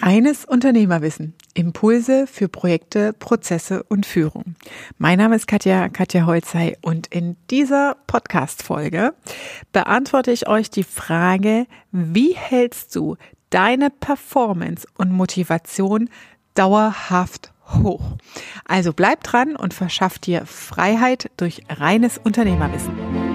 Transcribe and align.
Reines 0.00 0.44
Unternehmerwissen. 0.44 1.34
Impulse 1.54 2.26
für 2.26 2.48
Projekte, 2.48 3.12
Prozesse 3.14 3.82
und 3.84 4.04
Führung. 4.04 4.54
Mein 4.98 5.18
Name 5.18 5.36
ist 5.36 5.46
Katja, 5.46 5.88
Katja 5.88 6.26
Holzei 6.26 6.76
und 6.82 7.06
in 7.06 7.36
dieser 7.50 7.96
Podcast-Folge 8.06 9.14
beantworte 9.72 10.32
ich 10.32 10.48
euch 10.48 10.70
die 10.70 10.84
Frage, 10.84 11.66
wie 11.92 12.34
hältst 12.34 12.94
du 12.94 13.16
deine 13.48 13.88
Performance 13.90 14.86
und 14.98 15.12
Motivation 15.12 16.10
dauerhaft 16.54 17.52
hoch? 17.68 18.16
Also 18.66 18.92
bleib 18.92 19.22
dran 19.22 19.56
und 19.56 19.72
verschaff 19.72 20.18
dir 20.18 20.44
Freiheit 20.44 21.30
durch 21.38 21.62
reines 21.70 22.18
Unternehmerwissen. 22.18 23.25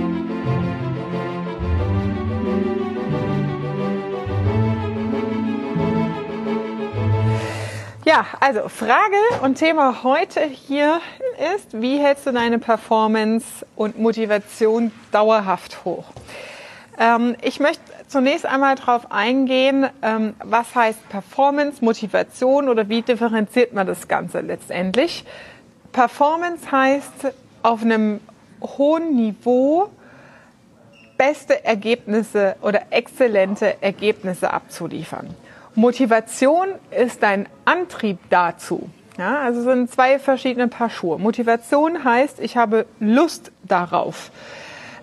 Ja, 8.04 8.25
also 8.39 8.68
Frage 8.68 9.43
und 9.43 9.60
Thema 9.60 10.01
heute 10.01 10.42
hier 10.42 11.01
ist, 11.55 11.79
wie 11.79 12.00
hältst 12.00 12.25
du 12.25 12.32
deine 12.32 12.57
Performance 12.57 13.46
und 13.75 14.00
Motivation 14.00 14.92
dauerhaft 15.11 15.86
hoch? 15.86 16.06
Ähm, 16.97 17.36
ich 17.43 17.59
möchte 17.59 17.83
zunächst 18.07 18.47
einmal 18.47 18.73
darauf 18.73 19.11
eingehen, 19.11 19.87
ähm, 20.01 20.33
was 20.43 20.73
heißt 20.73 21.09
Performance, 21.09 21.86
Motivation 21.86 22.69
oder 22.69 22.89
wie 22.89 23.04
differenziert 23.04 23.73
man 23.73 23.86
das 23.86 24.07
Ganze 24.07 24.39
letztendlich. 24.39 25.23
Performance 25.92 26.71
heißt 26.71 27.33
auf 27.61 27.83
einem 27.83 28.20
hohen 28.61 29.15
Niveau 29.15 29.92
beste 31.20 31.64
Ergebnisse 31.64 32.56
oder 32.64 32.81
exzellente 32.89 33.80
Ergebnisse 33.80 34.52
abzuliefern. 34.52 35.36
Motivation 35.75 36.70
ist 36.92 37.23
dein 37.23 37.48
Antrieb 37.66 38.20
dazu. 38.30 38.89
Ja, 39.17 39.39
also 39.39 39.62
sind 39.62 39.92
zwei 39.92 40.20
verschiedene 40.20 40.68
Paar 40.68 40.90
Schuhe. 40.90 41.18
Motivation 41.20 42.04
heißt, 42.04 42.40
ich 42.40 42.58
habe 42.58 42.86
Lust 43.00 43.52
darauf. 43.64 44.32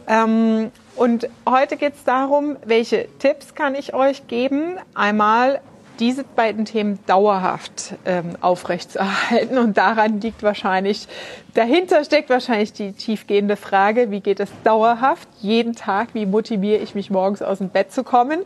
Ähm, 0.06 0.70
und 0.96 1.28
heute 1.48 1.76
geht 1.76 1.94
es 1.94 2.04
darum, 2.04 2.56
welche 2.64 3.06
Tipps 3.18 3.54
kann 3.54 3.74
ich 3.74 3.94
euch 3.94 4.26
geben? 4.26 4.78
Einmal 4.94 5.60
diese 5.98 6.24
beiden 6.24 6.64
Themen 6.64 6.98
dauerhaft 7.06 7.94
ähm, 8.04 8.36
aufrechtzuerhalten. 8.40 9.58
Und 9.58 9.76
daran 9.76 10.20
liegt 10.20 10.42
wahrscheinlich, 10.42 11.08
dahinter 11.54 12.04
steckt 12.04 12.30
wahrscheinlich 12.30 12.72
die 12.72 12.92
tiefgehende 12.92 13.56
Frage, 13.56 14.10
wie 14.10 14.20
geht 14.20 14.40
es 14.40 14.50
dauerhaft, 14.64 15.28
jeden 15.40 15.74
Tag, 15.74 16.08
wie 16.14 16.26
motiviere 16.26 16.80
ich 16.80 16.94
mich 16.94 17.10
morgens 17.10 17.42
aus 17.42 17.58
dem 17.58 17.70
Bett 17.70 17.92
zu 17.92 18.04
kommen, 18.04 18.40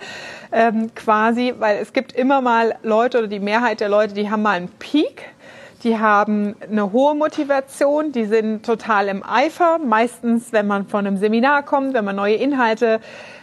ähm, 0.52 0.94
quasi, 0.94 1.54
weil 1.58 1.78
es 1.78 1.92
gibt 1.92 2.12
immer 2.12 2.40
mal 2.40 2.76
Leute 2.82 3.18
oder 3.18 3.28
die 3.28 3.40
Mehrheit 3.40 3.80
der 3.80 3.88
Leute, 3.88 4.14
die 4.14 4.30
haben 4.30 4.42
mal 4.42 4.56
einen 4.56 4.68
Peak, 4.68 5.32
die 5.84 5.98
haben 5.98 6.54
eine 6.70 6.92
hohe 6.92 7.14
Motivation, 7.14 8.12
die 8.12 8.26
sind 8.26 8.64
total 8.64 9.08
im 9.08 9.24
Eifer. 9.24 9.78
Meistens, 9.78 10.52
wenn 10.52 10.68
man 10.68 10.86
von 10.86 11.06
einem 11.06 11.16
Seminar 11.16 11.64
kommt, 11.64 11.94
wenn 11.94 12.04
man 12.04 12.14
neue 12.14 12.36
Inhalte 12.36 13.00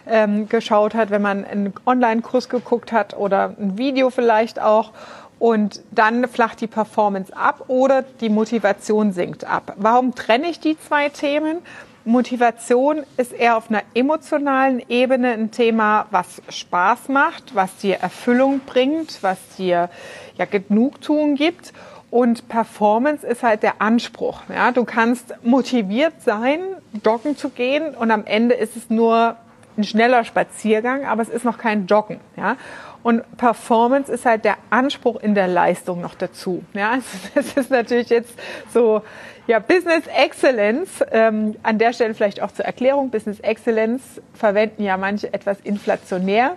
ähm, 0.10 0.50
geschaut 0.50 0.94
hat, 0.94 1.10
wenn 1.10 1.22
man 1.22 1.46
einen 1.46 1.74
Online-Kurs 1.86 2.50
geguckt 2.50 2.92
hat 2.92 3.16
oder 3.16 3.56
ein 3.60 3.78
Video 3.78 4.10
vielleicht 4.10 4.60
auch. 4.60 4.92
Und 5.40 5.82
dann 5.92 6.28
flacht 6.28 6.60
die 6.60 6.68
Performance 6.68 7.36
ab 7.36 7.66
oder 7.70 8.02
die 8.02 8.30
Motivation 8.30 9.14
sinkt 9.14 9.46
ab. 9.46 9.74
Warum 9.78 10.14
trenne 10.14 10.50
ich 10.50 10.60
die 10.60 10.78
zwei 10.78 11.08
Themen? 11.08 11.60
Motivation 12.06 13.04
ist 13.18 13.32
eher 13.32 13.56
auf 13.56 13.70
einer 13.70 13.84
emotionalen 13.94 14.82
Ebene 14.90 15.32
ein 15.32 15.52
Thema, 15.52 16.08
was 16.12 16.42
Spaß 16.50 17.10
macht, 17.10 17.56
was 17.56 17.76
dir 17.78 17.98
Erfüllung 17.98 18.62
bringt, 18.66 19.22
was 19.22 19.38
dir 19.58 19.90
ja 20.38 20.46
Genugtuung 20.46 21.36
gibt. 21.36 21.72
Und 22.12 22.50
Performance 22.50 23.26
ist 23.26 23.44
halt 23.44 23.62
der 23.62 23.82
Anspruch. 23.82 24.42
Ja, 24.50 24.72
du 24.72 24.84
kannst 24.84 25.36
motiviert 25.44 26.14
sein, 26.24 26.60
joggen 27.06 27.38
zu 27.38 27.50
gehen 27.50 27.94
und 27.94 28.10
am 28.10 28.26
Ende 28.26 28.56
ist 28.56 28.76
es 28.76 28.90
nur 28.90 29.36
ein 29.80 29.84
schneller 29.84 30.24
Spaziergang, 30.24 31.06
aber 31.06 31.22
es 31.22 31.30
ist 31.30 31.46
noch 31.46 31.58
kein 31.58 31.88
Joggen. 31.88 32.20
Ja, 32.36 32.58
und 33.02 33.24
Performance 33.38 34.12
ist 34.12 34.26
halt 34.26 34.46
der 34.46 34.58
Anspruch 34.70 35.22
in 35.22 35.34
der 35.34 35.48
Leistung 35.48 36.02
noch 36.02 36.16
dazu. 36.16 36.64
Ja, 36.74 37.00
das 37.36 37.54
ist 37.54 37.72
natürlich 37.72 38.10
jetzt 38.10 38.34
so, 38.74 39.02
ja, 39.48 39.60
Business 39.60 40.04
Excellence, 40.16 41.04
ähm, 41.12 41.56
an 41.64 41.80
der 41.80 41.94
Stelle 41.94 42.14
vielleicht 42.14 42.42
auch 42.42 42.52
zur 42.52 42.66
Erklärung, 42.66 43.10
Business 43.10 43.40
Excellence 43.40 44.02
verwenden 44.34 44.84
ja 44.84 44.98
manche 44.98 45.34
etwas 45.34 45.60
inflationär. 45.62 46.56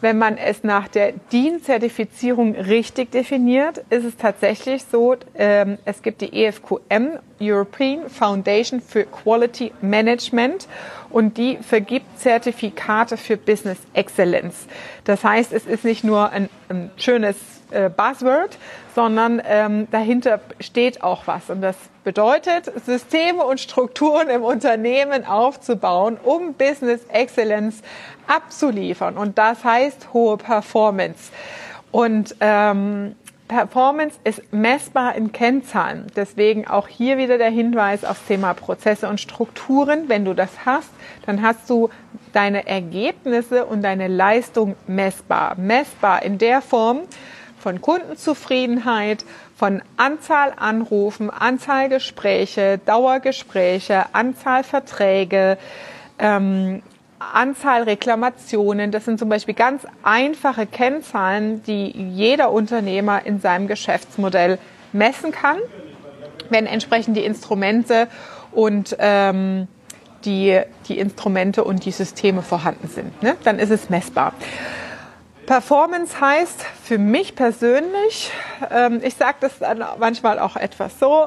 Wenn 0.00 0.18
man 0.18 0.36
es 0.36 0.64
nach 0.64 0.88
der 0.88 1.12
DIN-Zertifizierung 1.32 2.54
richtig 2.56 3.10
definiert, 3.10 3.84
ist 3.88 4.04
es 4.04 4.16
tatsächlich 4.16 4.84
so, 4.84 5.16
ähm, 5.34 5.78
es 5.86 6.02
gibt 6.02 6.20
die 6.20 6.44
EFQM, 6.44 7.20
European 7.40 8.10
Foundation 8.10 8.80
for 8.82 9.04
Quality 9.04 9.72
Management, 9.80 10.68
und 11.14 11.38
die 11.38 11.58
vergibt 11.58 12.18
Zertifikate 12.18 13.16
für 13.16 13.36
Business 13.36 13.78
Excellence. 13.92 14.66
Das 15.04 15.22
heißt, 15.22 15.52
es 15.52 15.64
ist 15.64 15.84
nicht 15.84 16.02
nur 16.02 16.30
ein, 16.30 16.50
ein 16.68 16.90
schönes 16.96 17.36
äh, 17.70 17.88
Buzzword, 17.88 18.58
sondern 18.96 19.40
ähm, 19.46 19.86
dahinter 19.92 20.40
steht 20.58 21.04
auch 21.04 21.28
was. 21.28 21.50
Und 21.50 21.60
das 21.60 21.76
bedeutet, 22.02 22.72
Systeme 22.84 23.44
und 23.44 23.60
Strukturen 23.60 24.28
im 24.28 24.42
Unternehmen 24.42 25.24
aufzubauen, 25.24 26.18
um 26.20 26.54
Business 26.54 27.04
Excellence 27.08 27.82
abzuliefern. 28.26 29.16
Und 29.16 29.38
das 29.38 29.62
heißt 29.62 30.12
hohe 30.14 30.36
Performance. 30.36 31.30
Und 31.92 32.34
ähm, 32.40 33.14
Performance 33.48 34.18
ist 34.24 34.52
messbar 34.52 35.14
in 35.14 35.32
Kennzahlen. 35.32 36.06
Deswegen 36.16 36.66
auch 36.66 36.88
hier 36.88 37.18
wieder 37.18 37.36
der 37.36 37.50
Hinweis 37.50 38.04
aufs 38.04 38.24
Thema 38.26 38.54
Prozesse 38.54 39.08
und 39.08 39.20
Strukturen. 39.20 40.08
Wenn 40.08 40.24
du 40.24 40.34
das 40.34 40.64
hast, 40.64 40.90
dann 41.26 41.42
hast 41.42 41.68
du 41.68 41.90
deine 42.32 42.66
Ergebnisse 42.66 43.66
und 43.66 43.82
deine 43.82 44.08
Leistung 44.08 44.76
messbar. 44.86 45.56
Messbar 45.58 46.22
in 46.22 46.38
der 46.38 46.62
Form 46.62 47.00
von 47.58 47.80
Kundenzufriedenheit, 47.80 49.24
von 49.56 49.82
Anzahl 49.96 50.52
Anrufen, 50.56 51.30
Anzahl 51.30 51.88
Gespräche, 51.88 52.78
Dauergespräche, 52.84 54.06
Anzahl 54.12 54.64
Verträge, 54.64 55.58
ähm, 56.18 56.82
Anzahl 57.32 57.84
Reklamationen. 57.84 58.90
Das 58.90 59.04
sind 59.04 59.18
zum 59.18 59.28
Beispiel 59.28 59.54
ganz 59.54 59.86
einfache 60.02 60.66
Kennzahlen, 60.66 61.62
die 61.64 61.90
jeder 61.90 62.50
Unternehmer 62.52 63.24
in 63.24 63.40
seinem 63.40 63.66
Geschäftsmodell 63.66 64.58
messen 64.92 65.32
kann, 65.32 65.58
wenn 66.50 66.66
entsprechend 66.66 67.16
die 67.16 67.24
Instrumente 67.24 68.08
und 68.52 68.96
ähm, 68.98 69.68
die, 70.24 70.60
die 70.88 70.98
Instrumente 70.98 71.64
und 71.64 71.84
die 71.84 71.90
Systeme 71.90 72.42
vorhanden 72.42 72.88
sind. 72.88 73.22
Ne? 73.22 73.36
Dann 73.44 73.58
ist 73.58 73.70
es 73.70 73.90
messbar. 73.90 74.32
Performance 75.46 76.20
heißt 76.20 76.64
für 76.82 76.98
mich 76.98 77.34
persönlich, 77.34 78.30
ähm, 78.70 79.00
ich 79.02 79.14
sage 79.14 79.36
das 79.40 79.58
dann 79.58 79.84
manchmal 79.98 80.38
auch 80.38 80.56
etwas 80.56 80.98
so, 80.98 81.26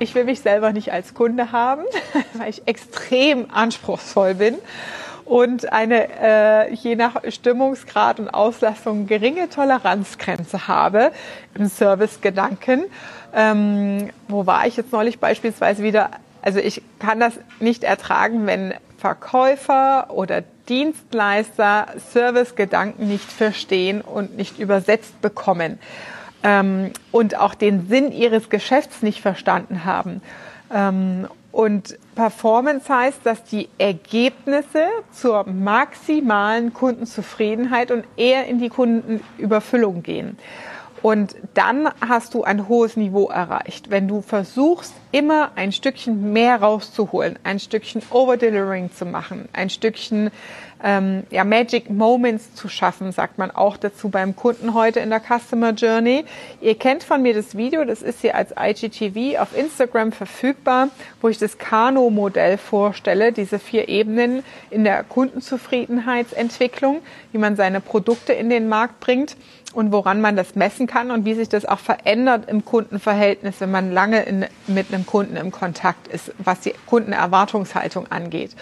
ich 0.00 0.14
will 0.16 0.24
mich 0.24 0.40
selber 0.40 0.72
nicht 0.72 0.92
als 0.92 1.14
Kunde 1.14 1.52
haben, 1.52 1.84
weil 2.34 2.50
ich 2.50 2.66
extrem 2.66 3.50
anspruchsvoll 3.52 4.34
bin 4.34 4.56
und 5.24 5.72
eine 5.72 6.08
äh, 6.20 6.74
je 6.74 6.96
nach 6.96 7.16
Stimmungsgrad 7.28 8.20
und 8.20 8.28
Auslastung 8.28 9.06
geringe 9.06 9.48
Toleranzgrenze 9.48 10.68
habe 10.68 11.12
im 11.54 11.66
Servicegedanken. 11.66 12.84
Ähm, 13.34 14.10
wo 14.28 14.46
war 14.46 14.66
ich 14.66 14.76
jetzt 14.76 14.92
neulich 14.92 15.18
beispielsweise 15.18 15.82
wieder? 15.82 16.10
Also 16.42 16.58
ich 16.58 16.82
kann 16.98 17.20
das 17.20 17.34
nicht 17.58 17.84
ertragen, 17.84 18.46
wenn 18.46 18.74
Verkäufer 18.98 20.08
oder 20.10 20.42
Dienstleister 20.68 21.86
Servicegedanken 22.12 23.08
nicht 23.08 23.30
verstehen 23.30 24.00
und 24.00 24.36
nicht 24.36 24.58
übersetzt 24.58 25.20
bekommen 25.20 25.78
ähm, 26.42 26.92
und 27.10 27.38
auch 27.38 27.54
den 27.54 27.88
Sinn 27.88 28.12
ihres 28.12 28.50
Geschäfts 28.50 29.02
nicht 29.02 29.20
verstanden 29.20 29.84
haben. 29.84 30.22
Ähm, 30.72 31.28
und 31.50 31.98
Performance 32.14 32.92
heißt, 32.92 33.20
dass 33.24 33.44
die 33.44 33.68
Ergebnisse 33.78 34.86
zur 35.12 35.44
maximalen 35.48 36.72
Kundenzufriedenheit 36.72 37.90
und 37.90 38.04
eher 38.16 38.46
in 38.46 38.58
die 38.58 38.68
Kundenüberfüllung 38.68 40.02
gehen. 40.02 40.38
Und 41.04 41.36
dann 41.52 41.90
hast 42.00 42.32
du 42.32 42.44
ein 42.44 42.66
hohes 42.66 42.96
Niveau 42.96 43.28
erreicht. 43.28 43.90
Wenn 43.90 44.08
du 44.08 44.22
versuchst, 44.22 44.94
immer 45.12 45.50
ein 45.54 45.70
Stückchen 45.70 46.32
mehr 46.32 46.62
rauszuholen, 46.62 47.38
ein 47.44 47.60
Stückchen 47.60 48.00
Overdelivering 48.10 48.90
zu 48.90 49.04
machen, 49.04 49.46
ein 49.52 49.68
Stückchen 49.68 50.30
ähm, 50.84 51.24
ja, 51.30 51.44
Magic 51.44 51.88
Moments 51.88 52.54
zu 52.54 52.68
schaffen, 52.68 53.10
sagt 53.10 53.38
man 53.38 53.50
auch 53.50 53.78
dazu 53.78 54.10
beim 54.10 54.36
Kunden 54.36 54.74
heute 54.74 55.00
in 55.00 55.08
der 55.08 55.20
Customer 55.20 55.70
Journey. 55.70 56.26
Ihr 56.60 56.78
kennt 56.78 57.02
von 57.02 57.22
mir 57.22 57.32
das 57.32 57.56
Video, 57.56 57.84
das 57.86 58.02
ist 58.02 58.20
hier 58.20 58.34
als 58.34 58.52
IGTV 58.60 59.40
auf 59.40 59.56
Instagram 59.56 60.12
verfügbar, 60.12 60.90
wo 61.22 61.28
ich 61.28 61.38
das 61.38 61.56
Kano-Modell 61.56 62.58
vorstelle, 62.58 63.32
diese 63.32 63.58
vier 63.58 63.88
Ebenen 63.88 64.44
in 64.68 64.84
der 64.84 65.02
Kundenzufriedenheitsentwicklung, 65.04 67.00
wie 67.32 67.38
man 67.38 67.56
seine 67.56 67.80
Produkte 67.80 68.34
in 68.34 68.50
den 68.50 68.68
Markt 68.68 69.00
bringt 69.00 69.36
und 69.72 69.90
woran 69.90 70.20
man 70.20 70.36
das 70.36 70.54
messen 70.54 70.86
kann 70.86 71.10
und 71.10 71.24
wie 71.24 71.34
sich 71.34 71.48
das 71.48 71.64
auch 71.64 71.78
verändert 71.78 72.48
im 72.48 72.62
Kundenverhältnis, 72.64 73.56
wenn 73.60 73.70
man 73.70 73.90
lange 73.90 74.22
in, 74.22 74.44
mit 74.66 74.92
einem 74.92 75.06
Kunden 75.06 75.36
im 75.36 75.50
Kontakt 75.50 76.08
ist, 76.08 76.32
was 76.38 76.60
die 76.60 76.74
Kundenerwartungshaltung 76.86 78.06
angeht. 78.10 78.54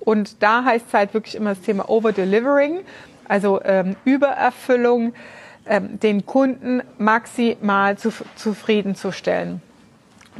Und 0.00 0.42
da 0.42 0.64
heißt 0.64 0.86
es 0.88 0.94
halt 0.94 1.14
wirklich 1.14 1.34
immer 1.34 1.50
das 1.50 1.60
Thema 1.60 1.88
Overdelivering, 1.88 2.80
also 3.28 3.60
ähm, 3.62 3.96
Übererfüllung, 4.04 5.14
ähm, 5.66 6.00
den 6.00 6.26
Kunden 6.26 6.82
maximal 6.98 7.96
zu, 7.96 8.10
zufriedenzustellen. 8.36 9.62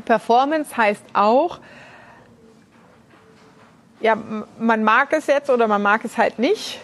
Performance 0.05 0.77
heißt 0.77 1.05
auch, 1.13 1.61
ja, 4.01 4.17
man 4.59 4.83
mag 4.83 5.13
es 5.13 5.27
jetzt 5.27 5.51
oder 5.51 5.69
man 5.69 5.83
mag 5.83 6.05
es 6.05 6.17
halt 6.17 6.39
nicht 6.39 6.81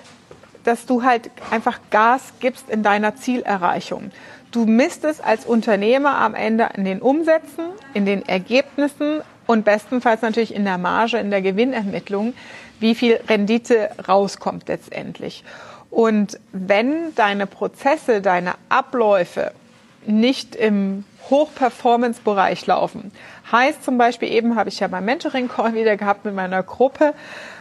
dass 0.67 0.85
du 0.85 1.05
halt 1.05 1.31
einfach 1.51 1.79
Gas 1.91 2.35
gibst 2.41 2.69
in 2.69 2.83
deiner 2.83 3.17
Zielerreichung. 3.17 4.11
Du 4.51 4.67
misst 4.67 5.05
es 5.05 5.21
als 5.21 5.47
Unternehmer 5.47 6.17
am 6.19 6.35
Ende 6.35 6.71
in 6.75 6.85
den 6.85 7.01
Umsätzen, 7.01 7.67
in 7.95 8.05
den 8.05 8.27
Ergebnissen 8.27 9.21
und 9.47 9.65
bestenfalls 9.65 10.23
natürlich 10.23 10.55
in 10.55 10.65
der 10.65 10.79
Marge, 10.79 11.19
in 11.19 11.31
der 11.31 11.43
Gewinnermittlung, 11.43 12.35
wie 12.81 12.95
viel 12.95 13.21
Rendite 13.29 13.91
rauskommt 14.09 14.69
letztendlich. 14.69 15.45
Und 15.91 16.39
wenn 16.53 17.15
deine 17.15 17.47
Prozesse, 17.47 18.21
deine 18.21 18.55
Abläufe 18.69 19.53
nicht 20.07 20.55
im 20.55 21.05
Hochperformance-Bereich 21.31 22.67
laufen, 22.67 23.13
heißt 23.51 23.83
zum 23.83 23.99
Beispiel 23.99 24.31
eben, 24.31 24.57
habe 24.57 24.69
ich 24.69 24.81
ja 24.81 24.89
beim 24.89 25.05
Mentoring-Call 25.05 25.75
wieder 25.75 25.97
gehabt 25.97 26.25
mit 26.25 26.35
meiner 26.35 26.63
Gruppe, 26.63 27.15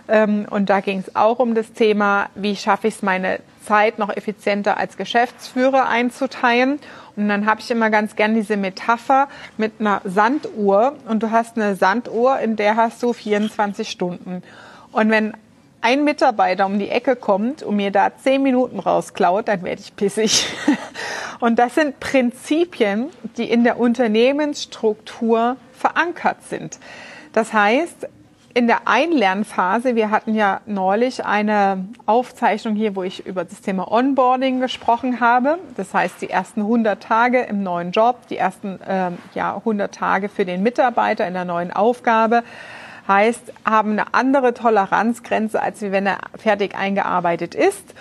ähm, 0.08 0.46
und 0.50 0.70
da 0.70 0.82
ging 0.82 1.00
es 1.00 1.16
auch 1.16 1.40
um 1.40 1.56
das 1.56 1.74
Thema, 1.74 2.30
wie 2.36 2.56
schaffe 2.56 2.88
ich 2.88 2.96
es, 2.96 3.02
meine 3.02 3.40
Zeit 3.66 3.98
noch 3.98 4.16
effizienter 4.16 4.78
als 4.78 4.98
Geschäftsführer 4.98 5.90
einzuteilen. 5.90 6.80
Und 7.16 7.30
dann 7.30 7.46
habe 7.46 7.62
ich 7.62 7.72
immer 7.72 7.90
ganz 7.90 8.16
gern 8.16 8.36
diese 8.36 8.58
Metapher 8.58 9.28
mit 9.58 9.74
einer 9.80 10.02
Sanduhr. 10.04 10.96
Und 11.08 11.24
du 11.24 11.32
hast 11.32 11.58
eine 11.58 11.76
Sanduhr, 11.76 12.40
in 12.40 12.56
der 12.56 12.76
hast 12.76 13.02
du 13.02 13.14
24 13.14 13.90
Stunden. 13.90 14.44
Und 14.96 15.10
wenn 15.10 15.34
ein 15.82 16.06
Mitarbeiter 16.06 16.66
um 16.66 16.80
die 16.80 16.88
Ecke 16.88 17.18
kommt 17.18 17.64
und 17.64 17.76
mir 17.76 17.92
da 17.92 18.16
zehn 18.16 18.42
Minuten 18.42 18.80
rausklaut, 18.80 19.50
dann 19.50 19.62
werde 19.64 19.82
ich 19.82 19.94
pissig. 19.94 20.48
Und 21.42 21.60
das 21.60 21.76
sind 21.76 22.00
Prinzipien, 22.00 23.10
die 23.36 23.44
in 23.52 23.66
der 23.66 23.78
Unternehmensstruktur 23.78 25.58
verankert 25.74 26.44
sind. 26.44 26.80
Das 27.34 27.52
heißt, 27.52 28.08
in 28.54 28.68
der 28.68 28.88
Einlernphase, 28.88 29.98
wir 29.98 30.12
hatten 30.12 30.34
ja 30.34 30.62
neulich 30.66 31.26
eine 31.26 31.90
Aufzeichnung 32.06 32.76
hier, 32.76 32.96
wo 32.96 33.04
ich 33.04 33.26
über 33.26 33.44
das 33.44 33.60
Thema 33.60 33.92
Onboarding 33.92 34.62
gesprochen 34.62 35.20
habe. 35.20 35.60
Das 35.76 35.94
heißt, 35.94 36.22
die 36.22 36.30
ersten 36.30 36.62
100 36.62 37.04
Tage 37.04 37.42
im 37.42 37.64
neuen 37.64 37.92
Job, 37.92 38.28
die 38.30 38.38
ersten 38.38 38.80
äh, 38.82 39.12
ja, 39.34 39.58
100 39.58 39.94
Tage 39.94 40.30
für 40.30 40.46
den 40.46 40.64
Mitarbeiter 40.64 41.28
in 41.28 41.34
der 41.34 41.44
neuen 41.44 41.74
Aufgabe 41.74 42.44
heißt, 43.08 43.54
haben 43.66 43.92
eine 43.92 44.14
andere 44.14 44.54
Toleranzgrenze, 44.54 45.62
als 45.62 45.82
wenn 45.82 46.08
er 46.08 46.20
fertig 46.38 46.76
eingearbeitet 46.76 47.56
ist 47.56 47.94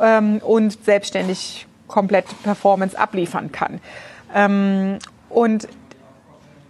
ähm, 0.00 0.38
und 0.38 0.84
selbstständig 0.84 1.66
komplett 1.88 2.26
Performance 2.42 2.98
abliefern 2.98 3.52
kann. 3.52 3.80
Ähm, 4.34 4.98
und 5.28 5.68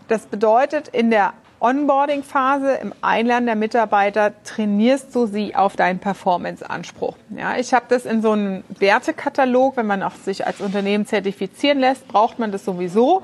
das 0.09 0.27
bedeutet, 0.27 0.89
in 0.89 1.11
der 1.11 1.33
Onboarding-Phase, 1.61 2.73
im 2.77 2.95
Einlernen 3.03 3.47
der 3.47 3.55
Mitarbeiter 3.55 4.33
trainierst 4.45 5.15
du 5.15 5.27
sie 5.27 5.55
auf 5.55 5.77
deinen 5.77 5.99
Performance-Anspruch. 5.99 7.17
Ja, 7.37 7.57
ich 7.57 7.75
habe 7.75 7.85
das 7.89 8.07
in 8.07 8.23
so 8.23 8.33
einem 8.33 8.65
Wertekatalog, 8.79 9.77
wenn 9.77 9.87
man 9.87 10.03
auch 10.03 10.15
sich 10.15 10.47
als 10.47 10.61
Unternehmen 10.61 11.07
zertifizieren 11.07 11.79
lässt, 11.79 12.09
braucht 12.09 12.39
man 12.39 12.51
das 12.51 12.65
sowieso, 12.65 13.23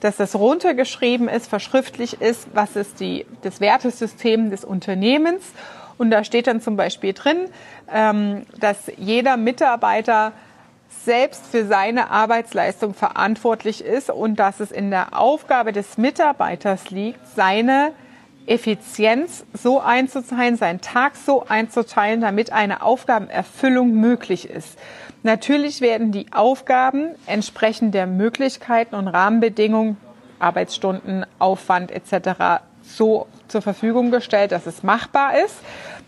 dass 0.00 0.16
das 0.16 0.34
runtergeschrieben 0.34 1.28
ist, 1.28 1.48
verschriftlich 1.48 2.20
ist, 2.20 2.46
was 2.52 2.76
ist 2.76 3.00
die, 3.00 3.24
das 3.42 3.60
Wertesystem 3.60 4.50
des 4.50 4.64
Unternehmens. 4.64 5.42
Und 5.96 6.10
da 6.10 6.24
steht 6.24 6.46
dann 6.46 6.60
zum 6.60 6.76
Beispiel 6.76 7.14
drin, 7.14 7.48
ähm, 7.92 8.44
dass 8.60 8.76
jeder 8.98 9.36
Mitarbeiter 9.36 10.32
selbst 11.04 11.46
für 11.46 11.66
seine 11.66 12.10
Arbeitsleistung 12.10 12.94
verantwortlich 12.94 13.84
ist 13.84 14.10
und 14.10 14.36
dass 14.36 14.60
es 14.60 14.70
in 14.70 14.90
der 14.90 15.18
Aufgabe 15.18 15.72
des 15.72 15.98
Mitarbeiters 15.98 16.90
liegt, 16.90 17.20
seine 17.34 17.92
Effizienz 18.46 19.44
so 19.52 19.80
einzuteilen, 19.80 20.56
seinen 20.56 20.80
Tag 20.80 21.16
so 21.16 21.44
einzuteilen, 21.46 22.20
damit 22.20 22.52
eine 22.52 22.82
Aufgabenerfüllung 22.82 23.92
möglich 23.92 24.48
ist. 24.48 24.78
Natürlich 25.22 25.80
werden 25.80 26.12
die 26.12 26.32
Aufgaben 26.32 27.10
entsprechend 27.26 27.94
der 27.94 28.06
Möglichkeiten 28.06 28.94
und 28.94 29.08
Rahmenbedingungen, 29.08 29.96
Arbeitsstunden, 30.38 31.26
Aufwand 31.38 31.90
etc. 31.90 32.62
so 32.82 33.26
zur 33.48 33.60
Verfügung 33.60 34.10
gestellt, 34.10 34.52
dass 34.52 34.66
es 34.66 34.82
machbar 34.82 35.38
ist. 35.44 35.56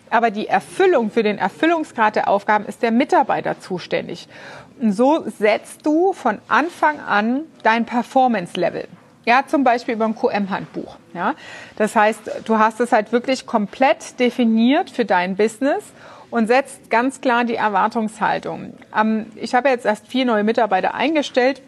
Aber 0.09 0.31
die 0.31 0.49
Erfüllung 0.49 1.11
für 1.11 1.23
den 1.23 1.39
Erfüllungsgrad 1.39 2.17
der 2.17 2.29
Aufgaben 2.29 2.65
ist 2.67 2.83
der 2.83 2.91
Mitarbeiter 2.91 3.61
zuständig. 3.61 4.29
So 4.81 5.25
setzt 5.27 5.85
du 5.85 6.13
von 6.13 6.39
Anfang 6.49 7.01
an 7.01 7.43
dein 7.63 7.85
Performance-Level. 7.85 8.89
Ja, 9.27 9.45
zum 9.47 9.63
Beispiel 9.65 9.95
über 9.95 10.07
ein 10.07 10.17
QM-Handbuch. 10.17 10.97
Ja, 11.13 11.35
das 11.77 11.95
heißt, 11.95 12.43
du 12.45 12.59
hast 12.59 12.81
es 12.81 12.91
halt 12.91 13.13
wirklich 13.13 13.47
komplett 13.47 14.19
definiert 14.19 14.91
für 14.91 15.05
dein 15.05 15.37
Business 15.37 15.85
und 16.31 16.47
setzt 16.47 16.91
ganz 16.91 17.21
klar 17.21 17.45
die 17.45 17.57
Erwartungshaltung. 17.57 18.75
ich 19.37 19.55
habe 19.55 19.69
jetzt 19.69 19.85
erst 19.85 20.07
vier 20.07 20.25
neue 20.25 20.45
Mitarbeiter 20.45 20.95
eingestellt 20.95 21.61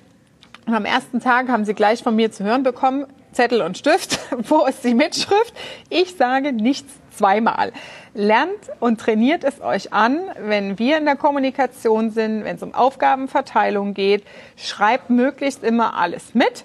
und 0.67 0.75
am 0.75 0.85
ersten 0.85 1.21
Tag 1.21 1.49
haben 1.49 1.65
sie 1.65 1.75
gleich 1.75 2.03
von 2.03 2.17
mir 2.17 2.31
zu 2.31 2.45
hören 2.45 2.63
bekommen, 2.63 3.07
Zettel 3.33 3.63
und 3.63 3.77
Stift, 3.77 4.19
wo 4.49 4.65
ist 4.65 4.85
die 4.85 4.95
Mitschrift? 4.95 5.53
Ich 5.91 6.17
sage 6.17 6.53
nichts 6.53 6.93
zweimal. 7.13 7.73
Lernt 8.15 8.51
und 8.81 9.01
trainiert 9.01 9.45
es 9.45 9.61
euch 9.61 9.93
an, 9.93 10.21
wenn 10.39 10.79
wir 10.79 10.99
in 10.99 11.05
der 11.05 11.17
Kommunikation 11.17 12.11
sind, 12.11 12.45
wenn 12.45 12.57
es 12.57 12.63
um 12.63 12.75
Aufgabenverteilung 12.75 13.95
geht, 13.95 14.25
schreibt 14.57 15.11
möglichst 15.11 15.65
immer 15.65 15.97
alles 15.97 16.35
mit. 16.35 16.65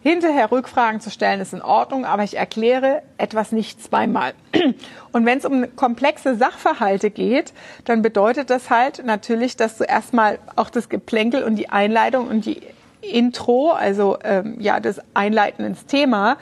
Hinterher 0.00 0.52
Rückfragen 0.52 1.00
zu 1.00 1.10
stellen 1.10 1.40
ist 1.40 1.52
in 1.52 1.60
Ordnung, 1.60 2.04
aber 2.04 2.22
ich 2.22 2.36
erkläre 2.36 3.02
etwas 3.18 3.50
nicht 3.50 3.82
zweimal. 3.82 4.32
Und 5.12 5.26
wenn 5.26 5.38
es 5.38 5.44
um 5.44 5.74
komplexe 5.74 6.36
Sachverhalte 6.36 7.10
geht, 7.10 7.52
dann 7.84 8.00
bedeutet 8.00 8.48
das 8.48 8.70
halt 8.70 9.04
natürlich, 9.04 9.56
dass 9.56 9.76
du 9.76 9.84
erstmal 9.84 10.38
auch 10.54 10.70
das 10.70 10.88
Geplänkel 10.88 11.42
und 11.42 11.56
die 11.56 11.68
Einleitung 11.68 12.28
und 12.28 12.46
die 12.46 12.62
Intro, 13.00 13.72
also 13.72 14.18
ähm, 14.22 14.56
ja 14.60 14.80
das 14.80 15.00
Einleiten 15.14 15.64
ins 15.64 15.86
Thema, 15.86 16.36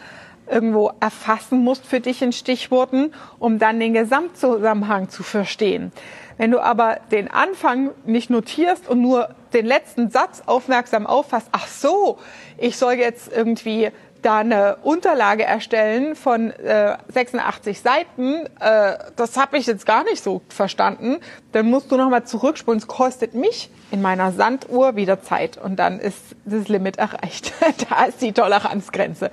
irgendwo 0.48 0.92
erfassen 1.00 1.62
musst 1.62 1.86
für 1.86 2.00
dich 2.00 2.22
in 2.22 2.32
Stichworten, 2.32 3.12
um 3.38 3.58
dann 3.58 3.80
den 3.80 3.94
Gesamtzusammenhang 3.94 5.08
zu 5.08 5.22
verstehen. 5.22 5.92
Wenn 6.38 6.50
du 6.50 6.60
aber 6.60 6.98
den 7.10 7.30
Anfang 7.30 7.92
nicht 8.04 8.28
notierst 8.28 8.88
und 8.88 9.00
nur 9.00 9.34
den 9.52 9.64
letzten 9.64 10.10
Satz 10.10 10.42
aufmerksam 10.44 11.06
auffasst, 11.06 11.48
ach 11.52 11.66
so, 11.66 12.18
ich 12.58 12.76
soll 12.76 12.94
jetzt 12.94 13.32
irgendwie 13.32 13.90
da 14.26 14.38
eine 14.38 14.78
Unterlage 14.82 15.44
erstellen 15.44 16.16
von 16.16 16.50
äh, 16.50 16.96
86 17.12 17.80
Seiten, 17.80 18.46
äh, 18.58 18.98
das 19.14 19.36
habe 19.36 19.56
ich 19.56 19.66
jetzt 19.66 19.86
gar 19.86 20.02
nicht 20.02 20.22
so 20.22 20.42
verstanden, 20.48 21.18
dann 21.52 21.70
musst 21.70 21.92
du 21.92 21.96
nochmal 21.96 22.24
zurückspulen. 22.24 22.80
Es 22.80 22.88
kostet 22.88 23.34
mich 23.34 23.70
in 23.92 24.02
meiner 24.02 24.32
Sanduhr 24.32 24.96
wieder 24.96 25.22
Zeit 25.22 25.58
und 25.58 25.76
dann 25.76 26.00
ist 26.00 26.18
das 26.44 26.66
Limit 26.66 26.98
erreicht. 26.98 27.52
da 27.88 28.06
ist 28.06 28.20
die 28.20 28.32
Toleranzgrenze. 28.32 29.30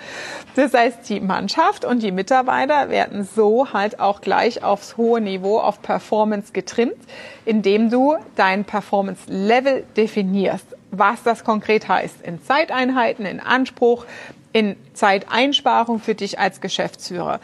Das 0.55 0.75
heißt, 0.75 1.09
die 1.09 1.19
Mannschaft 1.19 1.85
und 1.85 2.03
die 2.03 2.11
Mitarbeiter 2.11 2.89
werden 2.89 3.27
so 3.35 3.73
halt 3.73 3.99
auch 3.99 4.21
gleich 4.21 4.63
aufs 4.63 4.95
hohe 4.95 5.21
Niveau, 5.21 5.57
auf 5.57 5.81
Performance 5.81 6.53
getrimmt, 6.53 6.97
indem 7.45 7.89
du 7.89 8.15
dein 8.35 8.63
Performance-Level 8.63 9.85
definierst 9.97 10.67
was 10.95 11.23
das 11.23 11.43
konkret 11.43 11.87
heißt 11.87 12.21
in 12.21 12.43
Zeiteinheiten, 12.43 13.25
in 13.25 13.39
Anspruch, 13.39 14.05
in 14.53 14.75
Zeiteinsparung 14.93 15.99
für 15.99 16.15
dich 16.15 16.39
als 16.39 16.61
Geschäftsführer. 16.61 17.39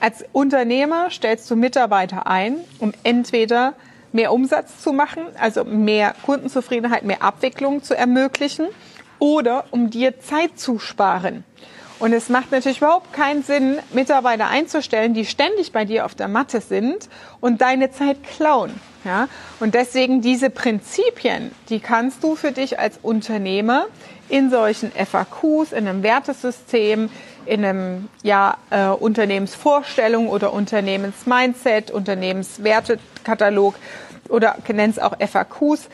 Als 0.00 0.24
Unternehmer 0.32 1.10
stellst 1.10 1.50
du 1.50 1.56
Mitarbeiter 1.56 2.26
ein, 2.26 2.56
um 2.78 2.92
entweder 3.02 3.74
mehr 4.12 4.32
Umsatz 4.32 4.80
zu 4.80 4.92
machen, 4.92 5.22
also 5.38 5.64
mehr 5.64 6.14
Kundenzufriedenheit, 6.24 7.04
mehr 7.04 7.22
Abwicklung 7.22 7.82
zu 7.82 7.96
ermöglichen 7.96 8.68
oder 9.18 9.64
um 9.70 9.90
dir 9.90 10.20
Zeit 10.20 10.58
zu 10.58 10.78
sparen. 10.78 11.44
Und 11.98 12.12
es 12.12 12.28
macht 12.28 12.50
natürlich 12.50 12.78
überhaupt 12.78 13.12
keinen 13.12 13.42
Sinn, 13.42 13.78
Mitarbeiter 13.92 14.48
einzustellen, 14.48 15.14
die 15.14 15.24
ständig 15.24 15.72
bei 15.72 15.84
dir 15.84 16.04
auf 16.04 16.14
der 16.14 16.28
Matte 16.28 16.60
sind 16.60 17.08
und 17.40 17.60
deine 17.60 17.90
Zeit 17.92 18.22
klauen. 18.24 18.72
Ja? 19.04 19.28
Und 19.60 19.74
deswegen 19.74 20.20
diese 20.20 20.50
Prinzipien, 20.50 21.52
die 21.68 21.80
kannst 21.80 22.22
du 22.22 22.36
für 22.36 22.52
dich 22.52 22.78
als 22.78 22.98
Unternehmer 23.00 23.86
in 24.28 24.50
solchen 24.50 24.90
FAQs, 24.92 25.72
in 25.72 25.88
einem 25.88 26.02
Wertesystem, 26.02 27.10
in 27.46 27.64
einem 27.64 28.08
ja, 28.22 28.56
äh, 28.70 28.88
Unternehmensvorstellung 28.88 30.28
oder 30.28 30.52
Unternehmensmindset, 30.52 31.90
Unternehmenswertekatalog 31.90 33.74
oder 34.28 34.56
nenn 34.72 34.90
es 34.90 34.98
auch 34.98 35.16
FAQs, 35.18 35.88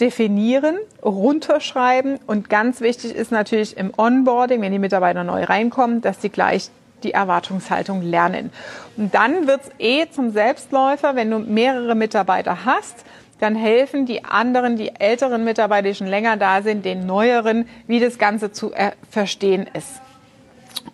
definieren, 0.00 0.76
runterschreiben 1.02 2.18
und 2.26 2.50
ganz 2.50 2.80
wichtig 2.80 3.14
ist 3.14 3.32
natürlich 3.32 3.76
im 3.76 3.92
Onboarding, 3.96 4.60
wenn 4.60 4.72
die 4.72 4.78
Mitarbeiter 4.78 5.24
neu 5.24 5.44
reinkommen, 5.44 6.02
dass 6.02 6.20
sie 6.20 6.28
gleich 6.28 6.70
die 7.02 7.12
Erwartungshaltung 7.12 8.02
lernen. 8.02 8.50
Und 8.96 9.14
dann 9.14 9.46
wird's 9.46 9.70
eh 9.78 10.06
zum 10.10 10.32
Selbstläufer, 10.32 11.14
wenn 11.14 11.30
du 11.30 11.38
mehrere 11.38 11.94
Mitarbeiter 11.94 12.64
hast, 12.64 13.04
dann 13.38 13.54
helfen 13.54 14.06
die 14.06 14.24
anderen, 14.24 14.76
die 14.76 14.94
älteren 14.94 15.44
Mitarbeiter, 15.44 15.88
die 15.88 15.94
schon 15.94 16.06
länger 16.06 16.36
da 16.36 16.62
sind, 16.62 16.84
den 16.84 17.06
neueren, 17.06 17.68
wie 17.86 18.00
das 18.00 18.18
Ganze 18.18 18.52
zu 18.52 18.72
äh, 18.72 18.92
verstehen 19.10 19.68
ist. 19.74 20.00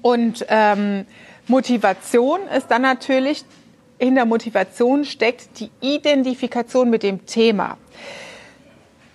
Und 0.01 0.45
ähm, 0.49 1.07
Motivation 1.47 2.41
ist 2.57 2.71
dann 2.71 2.83
natürlich, 2.83 3.45
in 3.99 4.17
der 4.17 4.25
Motivation 4.25 5.05
steckt 5.05 5.61
die 5.61 5.71
Identifikation 5.81 6.91
mit 6.91 7.03
dem 7.03 7.27
Thema. 7.27 7.77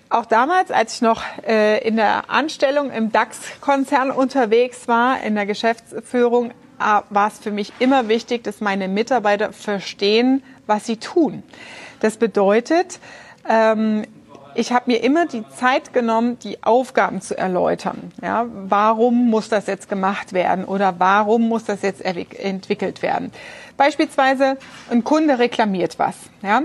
Auch 0.09 0.25
damals, 0.25 0.71
als 0.71 0.95
ich 0.95 1.01
noch 1.01 1.21
äh, 1.45 1.85
in 1.85 1.97
der 1.97 2.29
Anstellung 2.29 2.91
im 2.91 3.11
DAX-Konzern 3.11 4.11
unterwegs 4.11 4.87
war, 4.87 5.21
in 5.21 5.35
der 5.35 5.45
Geschäftsführung, 5.45 6.51
äh, 6.79 7.01
war 7.09 7.27
es 7.27 7.39
für 7.39 7.51
mich 7.51 7.73
immer 7.79 8.07
wichtig, 8.07 8.45
dass 8.45 8.61
meine 8.61 8.87
Mitarbeiter 8.87 9.51
verstehen, 9.51 10.43
was 10.65 10.85
sie 10.85 10.97
tun. 10.97 11.43
Das 11.99 12.17
bedeutet, 12.17 12.99
ähm, 13.47 14.03
ich 14.57 14.71
habe 14.71 14.85
mir 14.87 15.03
immer 15.03 15.27
die 15.27 15.47
Zeit 15.49 15.93
genommen, 15.93 16.39
die 16.39 16.63
Aufgaben 16.63 17.21
zu 17.21 17.37
erläutern. 17.37 18.11
Ja, 18.23 18.47
warum 18.49 19.29
muss 19.29 19.49
das 19.49 19.67
jetzt 19.67 19.87
gemacht 19.87 20.33
werden 20.33 20.65
oder 20.65 20.95
warum 20.97 21.47
muss 21.47 21.65
das 21.65 21.83
jetzt 21.83 22.01
entwickelt 22.01 23.03
werden? 23.03 23.31
Beispielsweise 23.77 24.57
ein 24.89 25.03
Kunde 25.03 25.37
reklamiert 25.37 25.99
was. 25.99 26.15
Ja, 26.41 26.63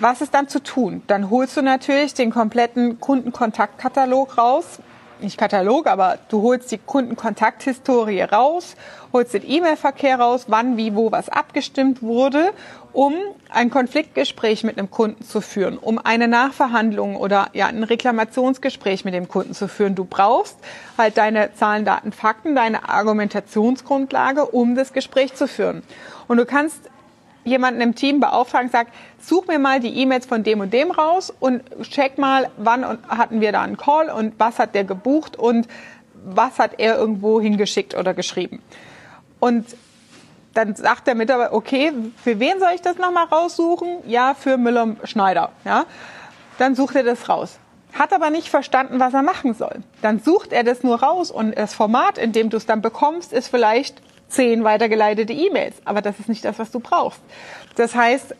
was 0.00 0.22
ist 0.22 0.34
dann 0.34 0.48
zu 0.48 0.60
tun? 0.60 1.02
Dann 1.06 1.30
holst 1.30 1.56
du 1.56 1.62
natürlich 1.62 2.14
den 2.14 2.32
kompletten 2.32 2.98
Kundenkontaktkatalog 2.98 4.36
raus. 4.36 4.80
Nicht 5.24 5.38
Katalog, 5.38 5.86
aber 5.86 6.18
du 6.28 6.42
holst 6.42 6.70
die 6.70 6.76
Kundenkontakthistorie 6.76 8.20
raus, 8.20 8.76
holst 9.10 9.32
den 9.32 9.42
E-Mail-Verkehr 9.42 10.20
raus, 10.20 10.44
wann, 10.48 10.76
wie, 10.76 10.94
wo 10.94 11.12
was 11.12 11.30
abgestimmt 11.30 12.02
wurde, 12.02 12.52
um 12.92 13.14
ein 13.48 13.70
Konfliktgespräch 13.70 14.64
mit 14.64 14.76
einem 14.76 14.90
Kunden 14.90 15.24
zu 15.24 15.40
führen, 15.40 15.78
um 15.78 15.98
eine 15.98 16.28
Nachverhandlung 16.28 17.16
oder 17.16 17.48
ja, 17.54 17.68
ein 17.68 17.84
Reklamationsgespräch 17.84 19.06
mit 19.06 19.14
dem 19.14 19.26
Kunden 19.26 19.54
zu 19.54 19.66
führen. 19.66 19.94
Du 19.94 20.04
brauchst 20.04 20.58
halt 20.98 21.16
deine 21.16 21.54
Zahlen, 21.54 21.86
Daten, 21.86 22.12
Fakten, 22.12 22.54
deine 22.54 22.86
Argumentationsgrundlage, 22.86 24.44
um 24.44 24.74
das 24.74 24.92
Gespräch 24.92 25.34
zu 25.34 25.48
führen. 25.48 25.82
Und 26.28 26.36
du 26.36 26.44
kannst 26.44 26.90
jemanden 27.44 27.80
im 27.80 27.94
Team 27.94 28.20
beauftragen, 28.20 28.70
sagt, 28.70 28.92
such 29.20 29.46
mir 29.46 29.58
mal 29.58 29.80
die 29.80 29.96
E-Mails 30.00 30.26
von 30.26 30.42
dem 30.42 30.60
und 30.60 30.72
dem 30.72 30.90
raus 30.90 31.32
und 31.40 31.62
check 31.82 32.18
mal, 32.18 32.50
wann 32.56 32.98
hatten 33.08 33.40
wir 33.40 33.52
da 33.52 33.62
einen 33.62 33.76
Call 33.76 34.10
und 34.10 34.34
was 34.38 34.58
hat 34.58 34.74
der 34.74 34.84
gebucht 34.84 35.36
und 35.38 35.68
was 36.24 36.58
hat 36.58 36.78
er 36.78 36.98
irgendwo 36.98 37.40
hingeschickt 37.40 37.94
oder 37.94 38.14
geschrieben. 38.14 38.62
Und 39.40 39.66
dann 40.54 40.74
sagt 40.74 41.06
der 41.06 41.14
Mitarbeiter, 41.14 41.52
okay, 41.52 41.92
für 42.22 42.38
wen 42.40 42.58
soll 42.60 42.70
ich 42.74 42.80
das 42.80 42.96
nochmal 42.96 43.26
raussuchen? 43.26 43.98
Ja, 44.06 44.34
für 44.34 44.56
Müller-Schneider. 44.56 45.50
Ja, 45.64 45.84
dann 46.58 46.74
sucht 46.74 46.94
er 46.94 47.02
das 47.02 47.28
raus. 47.28 47.58
Hat 47.92 48.12
aber 48.12 48.30
nicht 48.30 48.48
verstanden, 48.48 48.98
was 49.00 49.14
er 49.14 49.22
machen 49.22 49.54
soll. 49.54 49.80
Dann 50.02 50.20
sucht 50.20 50.52
er 50.52 50.64
das 50.64 50.82
nur 50.82 51.02
raus 51.02 51.30
und 51.30 51.56
das 51.56 51.74
Format, 51.74 52.18
in 52.18 52.32
dem 52.32 52.50
du 52.50 52.56
es 52.56 52.66
dann 52.66 52.82
bekommst, 52.82 53.32
ist 53.32 53.48
vielleicht 53.48 54.02
zehn 54.28 54.64
weitergeleitete 54.64 55.32
E-Mails. 55.32 55.76
Aber 55.84 56.02
das 56.02 56.18
ist 56.18 56.28
nicht 56.28 56.44
das, 56.44 56.58
was 56.58 56.70
du 56.70 56.80
brauchst. 56.80 57.20
Das 57.76 57.94
heißt, 57.94 58.34